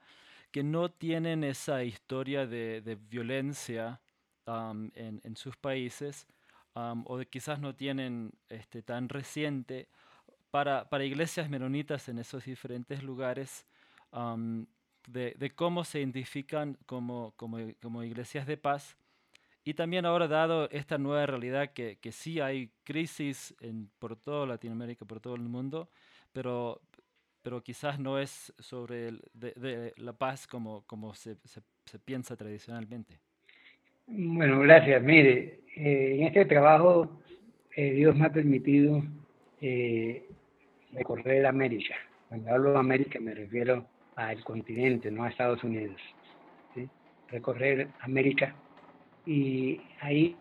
que 0.51 0.63
no 0.63 0.89
tienen 0.89 1.43
esa 1.43 1.83
historia 1.83 2.45
de, 2.45 2.81
de 2.81 2.95
violencia 2.95 4.01
en, 4.45 5.21
en, 5.23 5.35
sus 5.35 5.57
países 5.57 6.25
o 6.73 7.17
de 7.17 7.25
quizás 7.25 7.59
no 7.59 7.75
tienen 7.75 8.31
este, 8.49 8.81
tan 8.81 9.09
reciente 9.09 9.89
para, 10.51 10.89
para, 10.89 11.03
iglesias 11.03 11.49
menonitas 11.49 12.07
en 12.07 12.19
esos 12.19 12.45
diferentes 12.45 13.03
lugares 13.03 13.65
de, 15.07 15.51
cómo 15.55 15.83
se 15.83 15.99
identifican 15.99 16.77
como, 16.85 17.33
como, 17.35 18.03
iglesias 18.03 18.45
de 18.45 18.57
paz. 18.57 18.95
Y 19.63 19.73
también 19.73 20.05
ahora 20.05 20.27
dado 20.27 20.69
esta 20.69 20.97
nueva 20.97 21.25
realidad 21.25 21.71
que, 21.73 21.97
que 21.97 22.11
sí 22.11 22.39
hay 22.39 22.69
crisis 22.83 23.55
en, 23.59 23.89
por 23.99 24.15
toda 24.15 24.45
Latinoamérica, 24.45 25.03
por 25.05 25.19
todo 25.19 25.35
el 25.35 25.41
mundo, 25.41 25.89
pero, 26.31 26.79
pero 27.41 27.61
quizás 27.61 27.99
no 27.99 28.19
es 28.19 28.53
sobre 28.59 29.11
la 29.97 30.13
paz 30.13 30.47
como, 30.47 30.83
como 30.85 31.13
se 31.15 31.35
piensa 32.05 32.37
tradicionalmente. 32.37 33.19
Bueno, 34.09 34.61
gracias. 34.61 35.03
Mire, 35.03 35.59
eh, 35.75 36.15
en 36.15 36.23
este 36.23 36.45
trabajo 36.45 37.19
eh, 37.75 37.91
Dios 37.91 38.15
me 38.15 38.25
ha 38.25 38.31
permitido 38.31 39.03
eh, 39.59 40.23
recorrer 40.93 41.45
América. 41.45 41.95
Cuando 42.29 42.49
hablo 42.49 42.71
de 42.71 42.79
América 42.79 43.19
me 43.19 43.33
refiero 43.35 43.85
al 44.17 44.43
continente, 44.43 45.09
no 45.09 45.23
a 45.23 45.29
Estados 45.29 45.63
Unidos. 45.63 46.01
Recorrer 47.29 47.89
América 48.01 48.55
y 49.25 49.81
ahí 49.99 50.35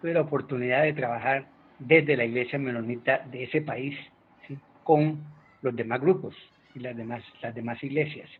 tuve 0.00 0.14
la 0.14 0.22
oportunidad 0.22 0.82
de 0.82 0.94
trabajar 0.94 1.46
desde 1.78 2.16
la 2.16 2.24
iglesia 2.24 2.58
menonita 2.58 3.26
de 3.30 3.44
ese 3.44 3.62
país 3.62 3.96
con 4.84 5.22
los 5.62 5.76
demás 5.76 6.00
grupos 6.00 6.34
y 6.74 6.80
las 6.80 6.96
demás, 6.96 7.22
las 7.42 7.54
demás 7.54 7.82
iglesias. 7.82 8.30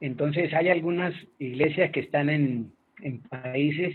Entonces 0.00 0.52
hay 0.52 0.68
algunas 0.68 1.14
iglesias 1.38 1.90
que 1.90 2.00
están 2.00 2.28
en 2.28 2.72
en 3.02 3.20
países 3.22 3.94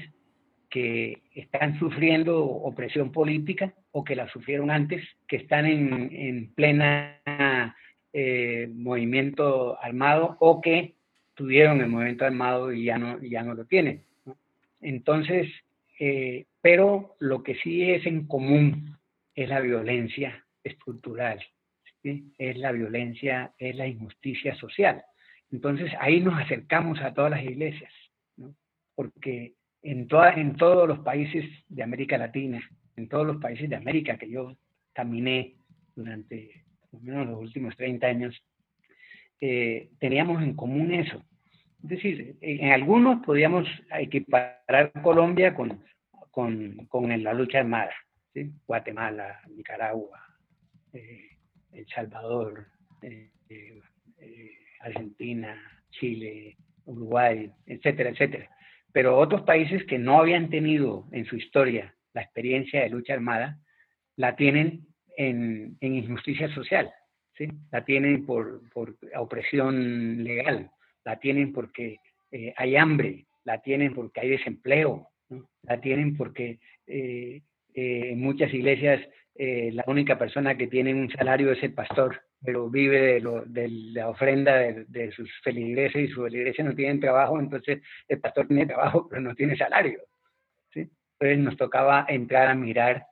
que 0.69 1.21
están 1.34 1.79
sufriendo 1.79 2.43
opresión 2.43 3.12
política 3.12 3.73
o 3.91 4.03
que 4.03 4.15
la 4.15 4.27
sufrieron 4.29 4.71
antes, 4.71 5.03
que 5.27 5.38
están 5.38 5.65
en, 5.65 6.10
en 6.12 6.53
plena 6.53 7.75
eh, 8.17 8.69
movimiento 8.73 9.78
armado 9.84 10.38
o 10.39 10.62
que 10.62 10.93
tuvieron 11.34 11.82
el 11.82 11.89
movimiento 11.89 12.23
armado 12.23 12.71
y 12.71 12.86
ya 12.86 12.97
no, 12.97 13.21
ya 13.21 13.43
no 13.43 13.54
lo 13.54 13.65
tienen. 13.65 14.04
Entonces, 14.80 15.49
eh, 15.99 16.45
pero 16.62 17.17
lo 17.19 17.43
que 17.43 17.56
sí 17.56 17.91
es 17.91 18.06
en 18.06 18.25
común 18.25 18.97
es 19.36 19.49
la 19.49 19.60
violencia 19.60 20.45
estructural, 20.63 21.43
es 22.04 22.58
la 22.58 22.71
violencia, 22.71 23.51
es 23.58 23.75
la 23.75 23.86
injusticia 23.86 24.56
social. 24.56 25.04
Entonces 25.51 25.91
ahí 25.99 26.21
nos 26.21 26.39
acercamos 26.39 27.01
a 27.01 27.13
todas 27.13 27.32
las 27.32 27.43
iglesias 27.43 27.91
porque 28.95 29.56
en, 29.82 30.08
toda, 30.08 30.32
en 30.36 30.56
todos 30.56 30.88
los 30.88 30.99
países 30.99 31.43
de 31.67 31.84
América 31.84 32.17
Latina, 32.17 32.63
en 32.95 33.10
todos 33.10 33.28
los 33.28 33.41
países 33.41 33.69
de 33.69 33.75
América 33.75 34.17
que 34.17 34.30
yo 34.30 34.56
caminé 34.93 35.56
durante 35.97 36.64
al 36.95 37.03
menos 37.03 37.27
los 37.27 37.39
últimos 37.39 37.75
30 37.75 38.08
años, 38.08 38.43
eh, 39.41 39.89
teníamos 39.99 40.41
en 40.41 40.55
común 40.55 40.93
eso. 40.93 41.23
Es 41.84 41.89
decir, 41.89 42.38
en 42.41 42.71
algunos 42.71 43.23
podíamos 43.23 43.67
equiparar 43.91 44.91
Colombia 45.03 45.53
con, 45.53 45.84
con, 46.31 46.86
con 46.88 47.23
la 47.23 47.34
lucha 47.34 47.60
armada. 47.60 47.91
Guatemala, 48.67 49.39
Nicaragua, 49.49 50.21
eh, 50.91 51.38
El 51.71 51.88
Salvador, 51.88 52.67
eh, 53.01 53.29
Argentina, 54.81 55.55
Chile, 55.91 56.58
Uruguay, 56.86 57.49
etcétera, 57.65 58.10
etcétera. 58.10 58.49
Pero 58.91 59.17
otros 59.17 59.43
países 59.43 59.86
que 59.86 59.97
no 59.97 60.19
habían 60.19 60.49
tenido 60.49 61.08
en 61.12 61.25
su 61.25 61.38
historia 61.38 61.95
la 62.15 62.21
experiencia 62.21 62.81
de 62.81 62.89
lucha 62.89 63.13
armada, 63.13 63.60
la 64.15 64.36
tienen 64.36 64.88
en, 65.17 65.78
injusticia 65.82 66.54
social, 66.54 66.91
¿sí? 67.38 67.47
la 67.71 67.84
tienen 67.84 68.25
por, 68.25 68.62
opresión 69.15 70.23
legal, 70.23 70.69
la 71.04 71.19
tienen 71.19 71.54
porque 71.54 71.97
eh, 72.32 72.54
hay 72.58 72.75
hambre, 72.75 73.25
la 73.43 73.62
tienen 73.62 73.93
porque 73.93 74.21
hay 74.21 74.30
desempleo, 74.30 75.10
la 75.63 75.80
tienen 75.82 76.15
porque 76.17 76.60
eh, 76.88 77.41
eh, 77.73 78.12
en 78.12 78.19
muchas 78.19 78.54
iglesias 78.54 79.01
la 79.38 79.84
única 79.88 80.17
persona 80.17 80.56
que 80.56 80.67
tiene 80.67 80.93
un 80.93 81.12
salario 81.12 81.51
es 81.51 81.62
el 81.62 81.73
pastor, 81.73 82.21
pero 82.41 82.69
vive 82.69 83.19
de, 83.19 83.69
la 83.93 84.08
ofrenda 84.08 84.56
de, 84.56 85.12
sus 85.12 85.30
feligreses 85.43 86.04
y 86.04 86.08
sus 86.08 86.23
feligreses 86.23 86.63
no 86.63 86.73
tienen 86.73 87.01
trabajo, 87.01 87.38
entonces 87.38 87.82
el 88.08 88.21
pastor 88.21 88.47
tiene 88.47 88.65
trabajo 88.65 89.10
pero 89.10 89.21
no 89.21 89.36
tiene 89.36 89.58
salario. 89.58 89.99
¿sí? 90.71 90.89
Entonces 91.19 91.39
nos 91.39 91.58
tocaba 91.58 92.06
entrar 92.08 92.47
a 92.47 92.56
mirar 92.56 93.06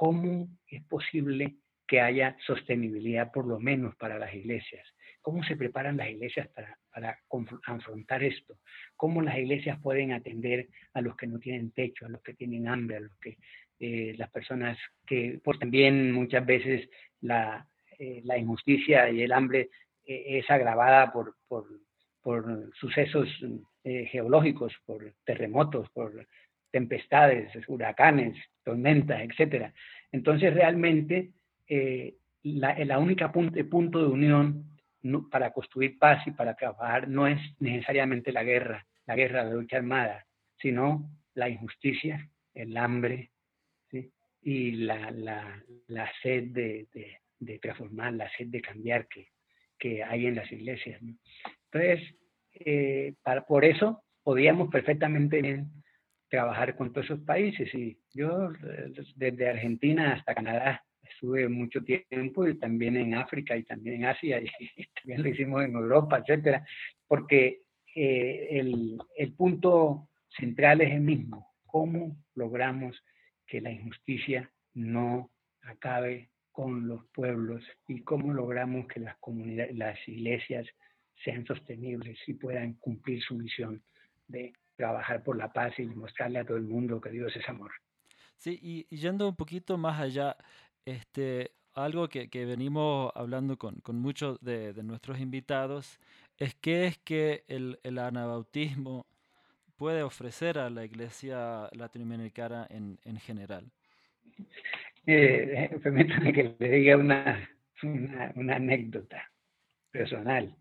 cómo 0.00 0.48
es 0.66 0.82
posible 0.84 1.56
que 1.86 2.00
haya 2.00 2.34
sostenibilidad 2.46 3.30
por 3.30 3.46
lo 3.46 3.60
menos 3.60 3.94
para 3.96 4.18
las 4.18 4.32
iglesias. 4.32 4.82
¿Cómo 5.20 5.44
se 5.44 5.56
preparan 5.56 5.98
las 5.98 6.08
iglesias 6.08 6.48
para, 6.54 6.78
para 6.90 7.18
afrontar 7.66 8.24
esto? 8.24 8.56
¿Cómo 8.96 9.20
las 9.20 9.36
iglesias 9.36 9.78
pueden 9.82 10.12
atender 10.12 10.68
a 10.94 11.02
los 11.02 11.14
que 11.16 11.26
no 11.26 11.38
tienen 11.38 11.72
techo, 11.72 12.06
a 12.06 12.08
los 12.08 12.22
que 12.22 12.32
tienen 12.32 12.66
hambre, 12.66 12.96
a 12.96 13.00
los 13.00 13.14
que 13.18 13.36
eh, 13.78 14.14
las 14.16 14.30
personas 14.30 14.78
que, 15.06 15.38
pues 15.44 15.58
también 15.58 16.12
muchas 16.12 16.46
veces 16.46 16.88
la, 17.20 17.68
eh, 17.98 18.22
la 18.24 18.38
injusticia 18.38 19.10
y 19.10 19.20
el 19.20 19.32
hambre 19.32 19.68
eh, 20.06 20.38
es 20.38 20.50
agravada 20.50 21.12
por, 21.12 21.36
por, 21.46 21.66
por 22.22 22.74
sucesos 22.74 23.28
geológicos, 23.82 24.72
por 24.86 25.12
terremotos, 25.26 25.90
por 25.90 26.26
tempestades, 26.70 27.50
huracanes, 27.68 28.36
tormentas, 28.64 29.20
etc. 29.20 29.72
Entonces 30.12 30.52
realmente 30.54 31.30
eh, 31.68 32.14
la, 32.42 32.78
la, 32.84 32.98
única 32.98 33.32
punto, 33.32 33.58
punto 33.68 34.00
de 34.00 34.06
unión 34.06 34.64
para 35.30 35.52
construir 35.52 35.98
paz 35.98 36.26
y 36.26 36.32
para 36.32 36.54
trabajar 36.54 37.08
no 37.08 37.26
es 37.26 37.40
necesariamente 37.58 38.32
la 38.32 38.44
guerra, 38.44 38.86
la 39.06 39.16
guerra, 39.16 39.44
la 39.44 39.52
lucha 39.52 39.78
armada, 39.78 40.26
sino 40.58 41.10
la 41.34 41.48
injusticia, 41.48 42.28
el 42.54 42.76
hambre 42.76 43.30
y 44.42 44.72
la, 44.72 45.10
la, 45.10 45.62
la 45.88 46.10
sed 46.22 46.44
de, 46.48 46.86
de, 47.38 47.58
transformar, 47.58 48.14
la 48.14 48.30
sed 48.36 48.46
de 48.46 48.62
cambiar 48.62 49.06
que, 49.06 49.28
que 49.78 50.02
hay 50.02 50.26
en 50.26 50.36
las 50.36 50.50
iglesias. 50.50 51.00
Entonces, 51.70 52.14
eh, 52.54 53.14
para, 53.22 53.44
por 53.44 53.64
eso 53.64 54.02
podíamos 54.22 54.70
perfectamente 54.70 55.64
trabajar 56.30 56.76
con 56.76 56.92
todos 56.92 57.06
esos 57.06 57.20
países. 57.20 57.72
Y 57.74 57.98
yo 58.14 58.50
desde 59.16 59.50
Argentina 59.50 60.14
hasta 60.14 60.34
Canadá 60.34 60.82
estuve 61.02 61.48
mucho 61.48 61.82
tiempo 61.82 62.46
y 62.46 62.58
también 62.58 62.96
en 62.96 63.14
África 63.14 63.56
y 63.56 63.64
también 63.64 63.96
en 63.96 64.04
Asia 64.06 64.40
y, 64.40 64.46
también 64.94 65.22
lo 65.22 65.28
hicimos 65.28 65.64
en 65.64 65.74
Europa, 65.74 66.18
etcétera, 66.18 66.64
porque 67.06 67.62
eh, 67.94 68.48
el, 68.50 68.98
el 69.16 69.32
punto 69.34 70.08
central 70.38 70.80
es 70.80 70.92
el 70.92 71.00
mismo, 71.00 71.52
cómo 71.66 72.16
logramos 72.34 73.02
que 73.46 73.60
la 73.60 73.72
injusticia 73.72 74.50
no 74.74 75.30
acabe 75.62 76.30
con 76.52 76.86
los 76.86 77.04
pueblos 77.06 77.62
y 77.88 78.02
cómo 78.02 78.32
logramos 78.32 78.86
que 78.86 79.00
las 79.00 79.16
comunidades, 79.18 79.76
las 79.76 79.98
iglesias 80.08 80.66
sean 81.24 81.44
sostenibles 81.46 82.16
y 82.26 82.34
puedan 82.34 82.74
cumplir 82.74 83.20
su 83.22 83.34
misión 83.34 83.82
de 84.28 84.52
trabajar 84.80 85.22
por 85.22 85.36
la 85.36 85.52
paz 85.52 85.78
y 85.78 85.84
mostrarle 85.84 86.38
a 86.38 86.44
todo 86.44 86.56
el 86.56 86.62
mundo 86.62 87.02
que 87.02 87.10
Dios 87.10 87.36
es 87.36 87.46
amor. 87.50 87.70
Sí, 88.38 88.58
y, 88.62 88.96
yendo 88.96 89.28
un 89.28 89.36
poquito 89.36 89.76
más 89.76 90.00
allá, 90.00 90.36
este, 90.86 91.52
algo 91.74 92.08
que, 92.08 92.28
venimos 92.46 93.12
hablando 93.14 93.58
con, 93.58 93.82
muchos 94.00 94.40
de, 94.40 94.72
nuestros 94.82 95.20
invitados 95.20 96.00
es 96.38 96.54
qué 96.54 96.86
es 96.86 96.96
que 96.96 97.44
el, 97.48 97.78
el 97.82 97.98
anabautismo 97.98 99.04
puede 99.76 100.02
ofrecer 100.02 100.58
a 100.58 100.70
la 100.70 100.86
iglesia 100.86 101.68
latinoamericana 101.72 102.66
en, 102.70 102.98
en 103.04 103.18
general. 103.18 103.70
Eh, 105.06 105.78
permítame 105.82 106.32
que 106.32 106.56
le 106.58 106.68
diga 106.70 106.96
una, 106.96 107.50
una, 107.82 108.56
anécdota 108.56 109.30
personal. 109.90 110.56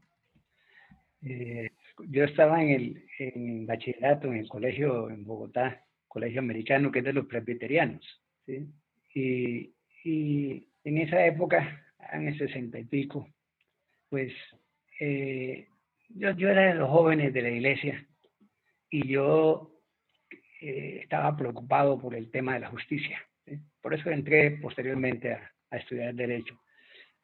Eh, 1.21 1.69
yo 2.07 2.23
estaba 2.23 2.61
en 2.61 2.69
el 2.69 3.05
en 3.19 3.65
bachillerato 3.65 4.27
en 4.27 4.37
el 4.37 4.47
colegio 4.47 5.09
en 5.09 5.25
Bogotá, 5.25 5.83
colegio 6.07 6.39
americano, 6.39 6.91
que 6.91 6.99
es 6.99 7.05
de 7.05 7.13
los 7.13 7.25
presbiterianos. 7.25 8.03
Y, 9.13 9.73
y, 10.03 10.67
en 10.83 10.97
esa 10.97 11.25
época, 11.25 11.83
en 12.13 12.27
el 12.27 12.37
sesenta 12.37 12.79
y 12.79 12.85
pico, 12.85 13.27
pues 14.09 14.33
eh, 14.99 15.67
yo, 16.09 16.31
yo, 16.31 16.49
era 16.49 16.73
de 16.73 16.75
los 16.75 16.89
jóvenes 16.89 17.33
de 17.33 17.41
la 17.41 17.49
iglesia 17.49 18.07
y 18.89 19.07
yo 19.07 19.71
eh, 20.61 21.01
estaba 21.03 21.35
preocupado 21.35 21.99
por 21.99 22.15
el 22.15 22.31
tema 22.31 22.53
de 22.53 22.61
la 22.61 22.69
justicia. 22.69 23.19
Por 23.81 23.93
eso 23.93 24.09
entré 24.09 24.51
posteriormente 24.51 25.33
a 25.33 25.77
estudiar 25.77 26.15
Derecho 26.15 26.59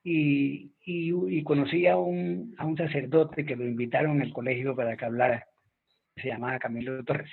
y, 0.07 0.71
y, 0.85 1.43
conocí 1.43 1.87
a 1.87 1.97
un, 1.97 2.53
a 2.59 2.65
un, 2.65 2.77
sacerdote 2.77 3.43
que 3.43 3.55
lo 3.55 3.65
invitaron 3.65 4.21
al 4.21 4.31
colegio 4.31 4.75
para 4.75 4.95
que 4.95 5.03
hablara, 5.03 5.47
se 6.15 6.27
llamaba 6.27 6.59
Camilo 6.59 7.03
Torres. 7.03 7.31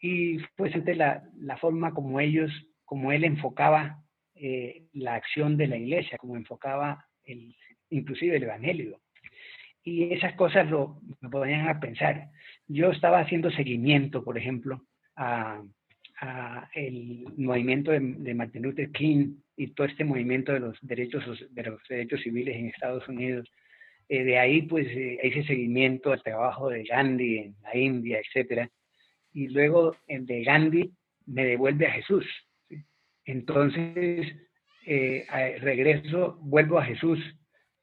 Y 0.00 0.38
fue 0.56 0.70
la, 0.96 1.22
la 1.38 1.56
forma 1.56 1.94
como 1.94 2.18
ellos, 2.18 2.50
como 2.84 3.12
él 3.12 3.22
enfocaba 3.22 4.02
eh, 4.34 4.86
la 4.94 5.14
acción 5.14 5.56
de 5.56 5.68
la 5.68 5.76
iglesia, 5.76 6.18
como 6.18 6.36
enfocaba 6.36 7.06
el, 7.22 7.54
inclusive 7.88 8.36
el 8.36 8.42
Evangelio. 8.42 9.00
Y 9.84 10.12
esas 10.12 10.34
cosas 10.34 10.68
lo, 10.68 11.00
me 11.20 11.30
ponían 11.30 11.68
a 11.68 11.78
pensar. 11.78 12.30
Yo 12.66 12.90
estaba 12.90 13.20
haciendo 13.20 13.52
seguimiento, 13.52 14.24
por 14.24 14.36
ejemplo, 14.36 14.82
a, 15.14 15.62
a 16.20 16.68
el 16.74 17.26
movimiento 17.36 17.92
de, 17.92 18.00
de 18.00 18.34
Martin 18.34 18.62
Luther 18.62 18.90
King 18.90 19.36
y 19.56 19.68
todo 19.68 19.86
este 19.86 20.04
movimiento 20.04 20.52
de 20.52 20.60
los 20.60 20.78
derechos, 20.82 21.24
de 21.50 21.62
los 21.62 21.80
derechos 21.88 22.20
civiles 22.22 22.56
en 22.56 22.66
Estados 22.66 23.06
Unidos. 23.08 23.50
Eh, 24.08 24.24
de 24.24 24.38
ahí, 24.38 24.62
pues, 24.62 24.86
eh, 24.88 25.18
ese 25.22 25.44
seguimiento 25.44 26.12
al 26.12 26.22
trabajo 26.22 26.68
de 26.68 26.84
Gandhi 26.84 27.38
en 27.38 27.56
la 27.62 27.76
India, 27.76 28.20
etc. 28.20 28.68
Y 29.32 29.48
luego 29.48 29.96
el 30.06 30.26
de 30.26 30.44
Gandhi 30.44 30.92
me 31.26 31.44
devuelve 31.44 31.86
a 31.86 31.92
Jesús. 31.92 32.26
Entonces, 33.24 34.26
eh, 34.86 35.26
regreso, 35.60 36.38
vuelvo 36.42 36.78
a 36.78 36.84
Jesús 36.84 37.18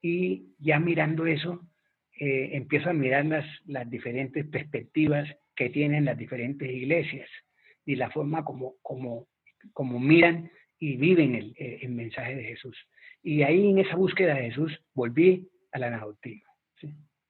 y 0.00 0.54
ya 0.58 0.78
mirando 0.78 1.26
eso, 1.26 1.60
empiezo 2.24 2.90
a 2.90 2.92
mirar 2.92 3.24
las, 3.24 3.44
las 3.66 3.90
diferentes 3.90 4.46
perspectivas 4.46 5.28
que 5.56 5.70
tienen 5.70 6.04
las 6.04 6.16
diferentes 6.16 6.70
iglesias 6.70 7.28
y 7.84 7.96
la 7.96 8.10
forma 8.10 8.44
como, 8.44 8.74
como, 8.82 9.26
como 9.72 9.98
miran 9.98 10.48
y 10.82 10.96
viven 10.96 11.36
el, 11.36 11.54
eh, 11.58 11.78
el, 11.82 11.90
mensaje 11.90 12.34
de 12.34 12.42
Jesús. 12.42 12.76
Y 13.22 13.44
ahí 13.44 13.70
en 13.70 13.78
esa 13.78 13.94
búsqueda 13.94 14.34
de 14.34 14.50
Jesús 14.50 14.76
volví 14.94 15.48
al 15.70 15.84
anabautismo. 15.84 16.50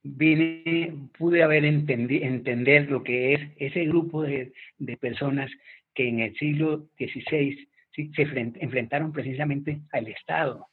Vine, 0.02 0.94
pude 1.18 1.42
haber 1.42 1.66
entendi, 1.66 2.22
entender 2.22 2.90
lo 2.90 3.02
que 3.02 3.34
es 3.34 3.40
ese 3.58 3.84
grupo 3.84 4.22
de, 4.22 4.54
de 4.78 4.96
personas 4.96 5.50
que 5.94 6.08
en 6.08 6.20
el 6.20 6.34
siglo 6.36 6.88
XVI 6.96 7.68
¿sí? 7.94 8.10
se 8.16 8.22
enfrentaron 8.22 9.12
precisamente 9.12 9.82
al 9.92 10.08
Estado, 10.08 10.68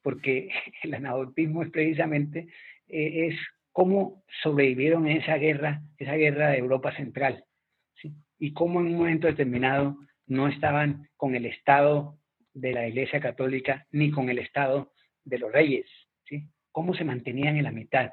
porque 0.00 0.48
el 0.84 0.94
anabautismo 0.94 1.62
es 1.62 1.70
precisamente 1.70 2.48
eh, 2.88 3.28
es 3.28 3.38
cómo 3.70 4.24
sobrevivieron 4.42 5.06
en 5.06 5.18
esa 5.18 5.36
guerra, 5.36 5.82
esa 5.98 6.14
guerra 6.14 6.48
de 6.52 6.58
Europa 6.58 6.96
Central, 6.96 7.44
y 8.38 8.54
cómo 8.54 8.80
en 8.80 8.86
un 8.86 8.96
momento 8.96 9.26
determinado 9.26 9.98
no 10.28 10.48
estaban 10.48 11.08
con 11.16 11.34
el 11.34 11.46
Estado 11.46 12.18
de 12.54 12.72
la 12.72 12.86
Iglesia 12.86 13.20
Católica 13.20 13.86
ni 13.90 14.10
con 14.10 14.28
el 14.28 14.38
Estado 14.38 14.92
de 15.24 15.38
los 15.38 15.52
reyes, 15.52 15.86
¿sí? 16.24 16.44
Cómo 16.72 16.94
se 16.94 17.04
mantenían 17.04 17.56
en 17.56 17.64
la 17.64 17.72
mitad, 17.72 18.12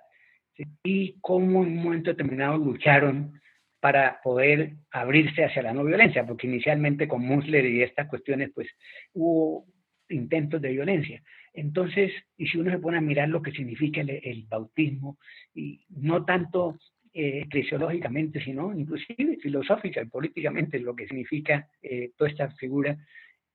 Y 0.84 1.20
cómo 1.22 1.64
en 1.64 1.78
un 1.78 1.84
momento 1.84 2.12
determinado 2.12 2.58
lucharon 2.58 3.40
para 3.80 4.20
poder 4.24 4.78
abrirse 4.90 5.44
hacia 5.44 5.62
la 5.62 5.74
no 5.74 5.84
violencia, 5.84 6.26
porque 6.26 6.48
inicialmente 6.48 7.08
con 7.08 7.22
Musler 7.22 7.66
y 7.66 7.84
estas 7.84 8.08
cuestiones, 8.08 8.52
pues 8.56 8.68
hubo 9.14 9.68
intentos 10.10 10.62
de 10.62 10.72
violencia. 10.72 11.22
Entonces, 11.54 12.12
y 12.38 12.48
si 12.48 12.58
uno 12.58 12.72
se 12.72 12.80
pone 12.80 12.98
a 12.98 13.02
mirar 13.02 13.30
lo 13.30 13.42
que 13.42 13.52
significa 13.52 14.02
el, 14.02 14.46
bautismo, 14.50 15.18
y 15.54 15.86
no 15.90 16.26
tanto 16.26 16.80
eh, 17.18 17.44
eclesiológicamente, 17.46 18.44
sino 18.44 18.78
inclusive 18.78 19.38
filosófica 19.38 20.02
y 20.02 20.06
políticamente 20.08 20.78
lo 20.80 20.94
que 20.94 21.08
significa 21.08 21.70
eh, 21.82 22.12
toda 22.18 22.30
esta 22.30 22.52
figura, 22.52 22.98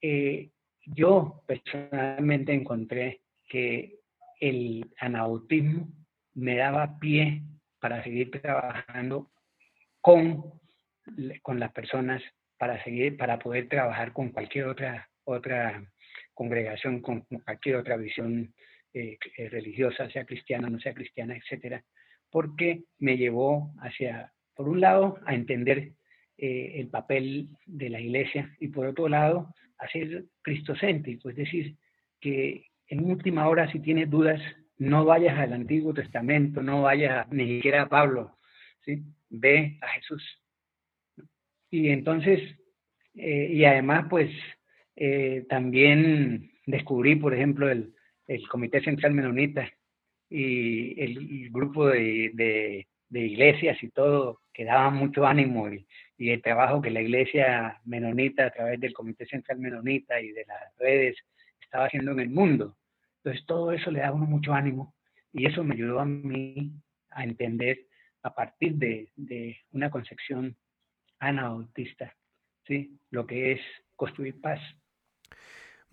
eh, 0.00 0.48
yo 0.86 1.42
personalmente 1.46 2.54
encontré 2.54 3.20
que 3.46 3.98
el 4.40 4.86
anabautismo 4.98 5.92
me 6.32 6.56
daba 6.56 6.98
pie 6.98 7.42
para 7.78 8.02
seguir 8.02 8.30
trabajando 8.30 9.30
con, 10.00 10.42
con 11.42 11.60
las 11.60 11.72
personas, 11.72 12.22
para 12.56 12.82
seguir, 12.82 13.18
para 13.18 13.38
poder 13.38 13.68
trabajar 13.68 14.14
con 14.14 14.30
cualquier 14.30 14.68
otra, 14.68 15.10
otra 15.24 15.84
congregación, 16.32 17.02
con 17.02 17.26
cualquier 17.44 17.76
otra 17.76 17.98
visión 17.98 18.54
eh, 18.94 19.18
religiosa, 19.50 20.08
sea 20.08 20.24
cristiana, 20.24 20.70
no 20.70 20.80
sea 20.80 20.94
cristiana, 20.94 21.36
etcétera, 21.36 21.84
porque 22.30 22.84
me 22.98 23.16
llevó 23.16 23.72
hacia, 23.80 24.32
por 24.54 24.68
un 24.68 24.80
lado, 24.80 25.18
a 25.26 25.34
entender 25.34 25.92
eh, 26.38 26.72
el 26.76 26.88
papel 26.88 27.48
de 27.66 27.90
la 27.90 28.00
iglesia 28.00 28.54
y 28.60 28.68
por 28.68 28.86
otro 28.86 29.08
lado, 29.08 29.54
a 29.78 29.88
ser 29.88 30.26
cristocéntrico, 30.42 31.30
es 31.30 31.36
decir, 31.36 31.76
que 32.20 32.66
en 32.88 33.04
última 33.04 33.48
hora, 33.48 33.70
si 33.72 33.80
tienes 33.80 34.10
dudas, 34.10 34.40
no 34.78 35.04
vayas 35.04 35.38
al 35.38 35.52
Antiguo 35.52 35.94
Testamento, 35.94 36.62
no 36.62 36.82
vayas 36.82 37.30
ni 37.30 37.46
siquiera 37.46 37.82
a 37.82 37.88
Pablo, 37.88 38.36
¿sí? 38.84 39.02
ve 39.28 39.78
a 39.80 39.88
Jesús. 39.88 40.22
Y 41.70 41.88
entonces, 41.90 42.40
y 43.14 43.64
además, 43.64 44.06
pues 44.10 44.30
eh, 44.96 45.46
también 45.48 46.50
descubrí, 46.66 47.16
por 47.16 47.32
ejemplo, 47.32 47.70
el, 47.70 47.94
el, 48.26 48.46
Comité 48.48 48.82
Central 48.82 49.14
Menonita 49.14 49.70
y 50.30 51.00
el, 51.02 51.50
grupo 51.50 51.88
de, 51.88 52.30
de, 53.08 53.20
iglesias 53.20 53.82
y 53.82 53.88
todo, 53.90 54.40
que 54.52 54.64
daba 54.64 54.90
mucho 54.90 55.26
ánimo 55.26 55.68
y, 55.68 55.86
y, 56.16 56.30
el 56.30 56.40
trabajo 56.40 56.80
que 56.80 56.90
la 56.90 57.02
iglesia 57.02 57.80
menonita 57.84 58.46
a 58.46 58.50
través 58.50 58.80
del 58.80 58.94
Comité 58.94 59.26
Central 59.26 59.58
Menonita 59.58 60.20
y 60.20 60.30
de 60.30 60.44
las 60.46 60.76
redes 60.78 61.16
estaba 61.60 61.86
haciendo 61.86 62.12
en 62.12 62.20
el 62.20 62.30
mundo. 62.30 62.76
Entonces 63.16 63.44
todo 63.46 63.72
eso 63.72 63.90
le 63.90 64.00
daba 64.00 64.16
uno 64.16 64.26
mucho 64.26 64.54
ánimo 64.54 64.94
y 65.32 65.46
eso 65.46 65.64
me 65.64 65.74
ayudó 65.74 66.00
a 66.00 66.04
mí 66.04 66.72
a 67.10 67.24
entender 67.24 67.86
a 68.22 68.34
partir 68.34 68.74
de, 68.74 69.10
de 69.16 69.58
una 69.72 69.90
concepción 69.90 70.56
anabautista, 71.18 72.16
¿sí? 72.66 72.98
lo 73.10 73.26
que 73.26 73.52
es 73.52 73.60
construir 73.96 74.40
paz. 74.40 74.60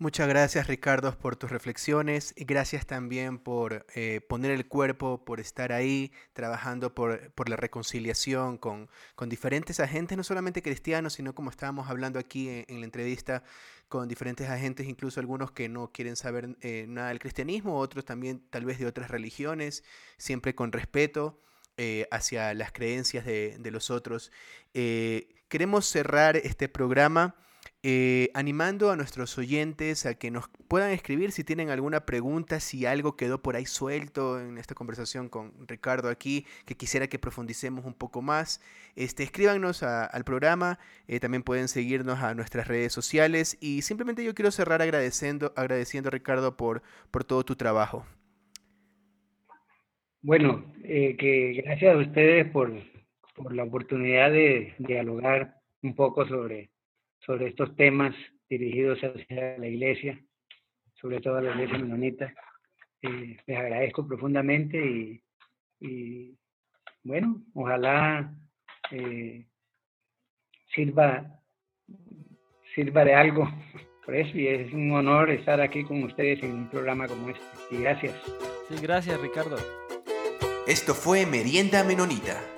Muchas 0.00 0.28
gracias 0.28 0.68
Ricardo 0.68 1.18
por 1.18 1.34
tus 1.34 1.50
reflexiones 1.50 2.32
y 2.36 2.44
gracias 2.44 2.86
también 2.86 3.36
por 3.36 3.84
eh, 3.96 4.20
poner 4.20 4.52
el 4.52 4.68
cuerpo, 4.68 5.24
por 5.24 5.40
estar 5.40 5.72
ahí 5.72 6.12
trabajando 6.34 6.94
por, 6.94 7.32
la 7.48 7.56
reconciliación 7.56 8.58
con, 8.58 8.88
diferentes 9.26 9.80
agentes, 9.80 10.16
no 10.16 10.22
solamente 10.22 10.62
cristianos, 10.62 11.14
sino 11.14 11.34
como 11.34 11.50
estábamos 11.50 11.90
hablando 11.90 12.20
aquí 12.20 12.64
en, 12.68 12.78
la 12.78 12.84
entrevista, 12.84 13.42
con 13.88 14.06
diferentes 14.06 14.48
agentes, 14.48 14.86
incluso 14.86 15.18
algunos 15.18 15.50
que 15.50 15.68
no 15.68 15.90
quieren 15.90 16.14
saber 16.14 16.56
eh, 16.60 16.84
nada 16.86 17.08
del 17.08 17.18
cristianismo, 17.18 17.76
otros 17.76 18.04
también 18.04 18.40
tal 18.50 18.66
vez 18.66 18.78
de 18.78 18.86
otras 18.86 19.10
religiones, 19.10 19.82
siempre 20.16 20.54
con 20.54 20.70
respeto. 20.70 21.40
Eh, 21.80 22.08
hacia 22.10 22.54
las 22.54 22.72
creencias 22.72 23.24
de 23.24 23.70
los 23.70 23.90
otros. 23.90 24.32
queremos 24.72 25.86
cerrar 25.86 26.36
este 26.36 26.68
programa 26.68 27.36
eh, 27.84 28.30
animando 28.34 28.90
a 28.90 28.96
nuestros 28.96 29.38
oyentes 29.38 30.04
a 30.04 30.18
que 30.18 30.32
nos 30.32 30.48
puedan 30.66 30.90
escribir 30.90 31.30
si 31.30 31.44
tienen 31.44 31.70
alguna 31.70 32.06
pregunta, 32.06 32.58
si 32.58 32.86
algo 32.86 33.16
quedó 33.16 33.40
por 33.40 33.54
ahí 33.54 33.66
suelto 33.66 34.40
en 34.40 34.58
esta 34.58 34.74
conversación 34.74 35.28
con 35.28 35.52
Ricardo 35.68 36.08
aquí, 36.08 36.44
que 36.66 36.76
quisiera 36.76 37.06
que 37.06 37.20
profundicemos 37.20 37.84
un 37.84 37.94
poco 37.94 38.20
más. 38.20 38.60
Este, 38.96 39.22
escríbanos 39.22 39.84
al 39.84 40.24
programa, 40.24 40.80
eh, 41.06 41.20
también 41.20 41.44
pueden 41.44 41.68
seguirnos 41.68 42.18
a 42.20 42.34
nuestras 42.34 42.66
redes 42.66 42.92
sociales 42.92 43.56
y 43.60 43.82
simplemente 43.82 44.24
yo 44.24 44.34
quiero 44.34 44.50
cerrar 44.50 44.82
agradeciendo, 44.82 45.52
agradeciendo 45.54 46.10
Ricardo 46.10 46.56
por, 46.56 46.82
por 47.12 47.22
todo 47.22 47.44
tu 47.44 47.54
trabajo. 47.54 48.04
Bueno, 50.20 50.64
eh, 50.82 51.16
que 51.16 51.62
gracias 51.62 51.94
a 51.94 51.98
ustedes 51.98 52.50
por, 52.50 52.72
por 53.36 53.54
la 53.54 53.62
oportunidad 53.62 54.32
de 54.32 54.74
dialogar 54.78 55.60
un 55.82 55.94
poco 55.94 56.26
sobre 56.26 56.70
sobre 57.28 57.48
estos 57.48 57.76
temas 57.76 58.14
dirigidos 58.48 58.98
hacia 59.00 59.58
la 59.58 59.66
iglesia, 59.66 60.18
sobre 60.94 61.20
todo 61.20 61.36
a 61.36 61.42
la 61.42 61.50
iglesia 61.50 61.76
menonita. 61.76 62.32
Eh, 63.02 63.36
les 63.46 63.58
agradezco 63.58 64.08
profundamente 64.08 65.22
y, 65.78 66.34
bueno, 67.04 67.44
ojalá 67.52 68.34
eh, 68.90 69.46
sirva, 70.74 71.38
sirva 72.74 73.04
de 73.04 73.14
algo 73.14 73.46
por 74.06 74.16
eso 74.16 74.38
y 74.38 74.48
es 74.48 74.72
un 74.72 74.90
honor 74.92 75.28
estar 75.28 75.60
aquí 75.60 75.84
con 75.84 76.04
ustedes 76.04 76.42
en 76.42 76.52
un 76.52 76.70
programa 76.70 77.06
como 77.06 77.28
este. 77.28 77.44
Y 77.70 77.82
gracias. 77.82 78.14
Sí, 78.70 78.76
gracias 78.80 79.20
Ricardo. 79.20 79.58
Esto 80.66 80.94
fue 80.94 81.26
Merienda 81.26 81.84
Menonita. 81.84 82.57